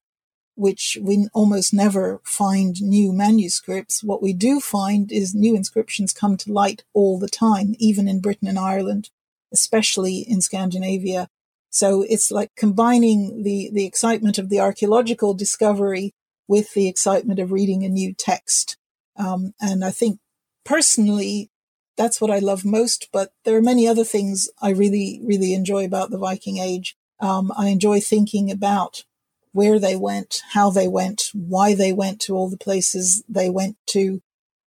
which 0.55 0.97
we 1.01 1.29
almost 1.35 1.75
never 1.75 2.21
find 2.25 2.81
new 2.81 3.13
manuscripts, 3.13 4.03
what 4.03 4.23
we 4.23 4.33
do 4.33 4.59
find 4.59 5.13
is 5.13 5.35
new 5.35 5.55
inscriptions 5.55 6.13
come 6.13 6.37
to 6.39 6.53
light 6.53 6.83
all 6.95 7.19
the 7.19 7.29
time, 7.29 7.75
even 7.79 8.09
in 8.09 8.21
Britain 8.21 8.49
and 8.49 8.59
Ireland, 8.59 9.11
especially 9.53 10.19
in 10.19 10.41
Scandinavia. 10.41 11.29
So 11.69 12.03
it's 12.09 12.31
like 12.31 12.53
combining 12.57 13.43
the, 13.43 13.71
the 13.73 13.85
excitement 13.85 14.39
of 14.39 14.49
the 14.49 14.61
archaeological 14.61 15.35
discovery 15.35 16.15
with 16.49 16.73
the 16.73 16.89
excitement 16.89 17.39
of 17.39 17.53
reading 17.53 17.85
a 17.85 17.89
new 17.89 18.15
text. 18.15 18.79
Um, 19.19 19.53
and 19.61 19.85
I 19.85 19.91
think 19.91 20.21
personally, 20.67 21.51
that's 21.97 22.21
what 22.21 22.31
I 22.31 22.41
love 22.41 22.65
most. 22.65 23.09
But 23.13 23.33
there 23.45 23.57
are 23.57 23.63
many 23.63 23.89
other 23.89 24.05
things 24.05 24.51
I 24.61 24.71
really, 24.71 25.21
really 25.25 25.55
enjoy 25.55 25.87
about 25.87 26.11
the 26.11 26.19
Viking 26.19 26.59
Age. 26.59 26.97
Um, 27.21 27.51
I 27.57 27.69
enjoy 27.69 28.01
thinking 28.01 28.51
about 28.51 29.05
where 29.53 29.79
they 29.79 29.97
went, 29.97 30.43
how 30.51 30.69
they 30.69 30.87
went, 30.87 31.31
why 31.33 31.75
they 31.75 31.93
went 31.93 32.21
to 32.21 32.35
all 32.35 32.51
the 32.51 32.59
places 32.59 33.25
they 33.27 33.49
went 33.49 33.79
to. 33.87 34.21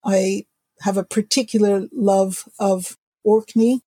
I 0.04 0.46
have 0.82 0.98
a 0.98 1.04
particular 1.04 1.88
love 1.92 2.48
of 2.60 2.96
Orkney 3.24 3.82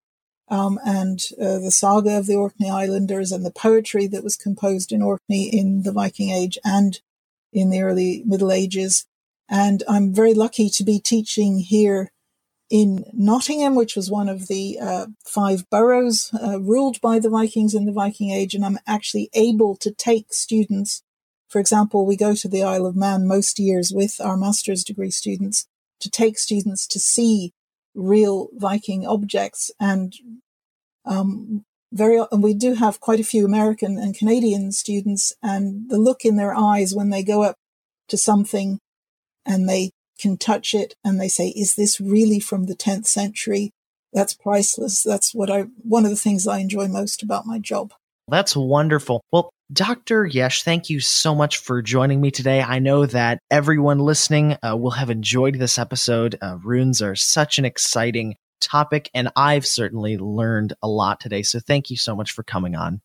um, 0.49 0.79
and 0.83 1.21
uh, 1.39 1.59
the 1.59 1.71
saga 1.71 2.17
of 2.17 2.25
the 2.25 2.35
Orkney 2.35 2.69
Islanders 2.69 3.31
and 3.31 3.45
the 3.45 3.51
poetry 3.51 4.07
that 4.07 4.23
was 4.23 4.35
composed 4.35 4.91
in 4.91 5.01
Orkney 5.01 5.47
in 5.47 5.83
the 5.83 5.91
Viking 5.91 6.31
Age 6.31 6.57
and 6.65 6.99
in 7.53 7.69
the 7.69 7.81
early 7.81 8.23
Middle 8.25 8.51
Ages. 8.51 9.05
And 9.49 9.83
I'm 9.87 10.13
very 10.13 10.33
lucky 10.33 10.69
to 10.69 10.83
be 10.83 10.99
teaching 10.99 11.59
here 11.59 12.11
in 12.69 13.03
Nottingham, 13.13 13.75
which 13.75 13.95
was 13.95 14.11
one 14.11 14.29
of 14.29 14.47
the 14.47 14.77
uh, 14.79 15.07
five 15.25 15.67
boroughs 15.69 16.31
uh, 16.39 16.61
ruled 16.61 17.01
by 17.01 17.17
the 17.17 17.29
Vikings 17.29 17.73
in 17.73 17.85
the 17.85 17.91
Viking 17.91 18.29
Age, 18.29 18.53
and 18.53 18.63
I'm 18.63 18.77
actually 18.85 19.29
able 19.33 19.75
to 19.77 19.91
take 19.91 20.33
students. 20.33 21.01
For 21.47 21.59
example, 21.59 22.05
we 22.05 22.15
go 22.15 22.35
to 22.35 22.47
the 22.47 22.61
Isle 22.61 22.85
of 22.85 22.95
Man 22.95 23.27
most 23.27 23.57
years 23.57 23.91
with 23.91 24.21
our 24.21 24.37
master's 24.37 24.83
degree 24.83 25.09
students 25.09 25.67
to 25.99 26.11
take 26.11 26.37
students 26.37 26.85
to 26.87 26.99
see 26.99 27.53
real 27.95 28.49
Viking 28.53 29.05
objects. 29.05 29.71
And 29.79 30.13
um, 31.05 31.65
very 31.91 32.23
and 32.31 32.43
we 32.43 32.53
do 32.53 32.75
have 32.75 32.99
quite 32.99 33.19
a 33.19 33.23
few 33.23 33.45
American 33.45 33.97
and 33.97 34.15
Canadian 34.15 34.71
students, 34.73 35.33
and 35.41 35.89
the 35.89 35.97
look 35.97 36.23
in 36.23 36.35
their 36.35 36.53
eyes 36.53 36.93
when 36.93 37.09
they 37.09 37.23
go 37.23 37.41
up 37.41 37.55
to 38.09 38.17
something 38.17 38.79
and 39.45 39.67
they 39.67 39.91
can 40.19 40.37
touch 40.37 40.73
it 40.73 40.95
and 41.03 41.19
they 41.19 41.27
say, 41.27 41.49
is 41.49 41.75
this 41.75 41.99
really 41.99 42.39
from 42.39 42.65
the 42.65 42.75
10th 42.75 43.07
century? 43.07 43.71
That's 44.13 44.33
priceless. 44.33 45.03
That's 45.03 45.33
what 45.33 45.49
I, 45.49 45.65
one 45.77 46.03
of 46.03 46.09
the 46.09 46.17
things 46.17 46.47
I 46.47 46.59
enjoy 46.59 46.87
most 46.87 47.23
about 47.23 47.45
my 47.45 47.59
job. 47.59 47.93
That's 48.27 48.55
wonderful. 48.55 49.23
Well, 49.31 49.49
Dr. 49.71 50.25
Jesch, 50.25 50.63
thank 50.63 50.89
you 50.89 50.99
so 50.99 51.35
much 51.35 51.57
for 51.57 51.81
joining 51.81 52.21
me 52.21 52.31
today. 52.31 52.61
I 52.61 52.79
know 52.79 53.05
that 53.05 53.39
everyone 53.51 53.99
listening 53.99 54.57
uh, 54.63 54.75
will 54.75 54.91
have 54.91 55.09
enjoyed 55.09 55.55
this 55.55 55.77
episode. 55.77 56.37
Uh, 56.41 56.57
runes 56.63 57.01
are 57.01 57.15
such 57.15 57.59
an 57.59 57.65
exciting 57.65 58.35
topic, 58.61 59.09
and 59.13 59.29
I've 59.35 59.65
certainly 59.65 60.17
learned 60.17 60.73
a 60.81 60.87
lot 60.87 61.19
today. 61.19 61.43
So 61.43 61.59
thank 61.59 61.89
you 61.89 61.97
so 61.97 62.15
much 62.15 62.31
for 62.31 62.43
coming 62.43 62.75
on. 62.75 63.01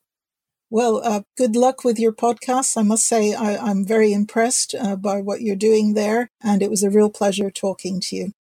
Well, 0.75 1.03
uh, 1.05 1.21
good 1.37 1.55
luck 1.55 1.85
with 1.85 2.01
your 2.01 2.11
podcast. 2.11 2.77
I 2.77 2.83
must 2.83 3.07
say, 3.07 3.33
I, 3.33 3.71
am 3.71 3.87
very 3.87 4.13
impressed 4.13 4.75
uh, 4.75 4.97
by 4.97 5.21
what 5.21 5.41
you're 5.41 5.55
doing 5.55 5.95
there, 5.95 6.33
and 6.43 6.63
it 6.63 6.69
was 6.69 6.83
a 6.83 6.91
real 6.91 7.11
pleasure 7.11 7.49
talking 7.49 8.01
to 8.01 8.17
you. 8.17 8.33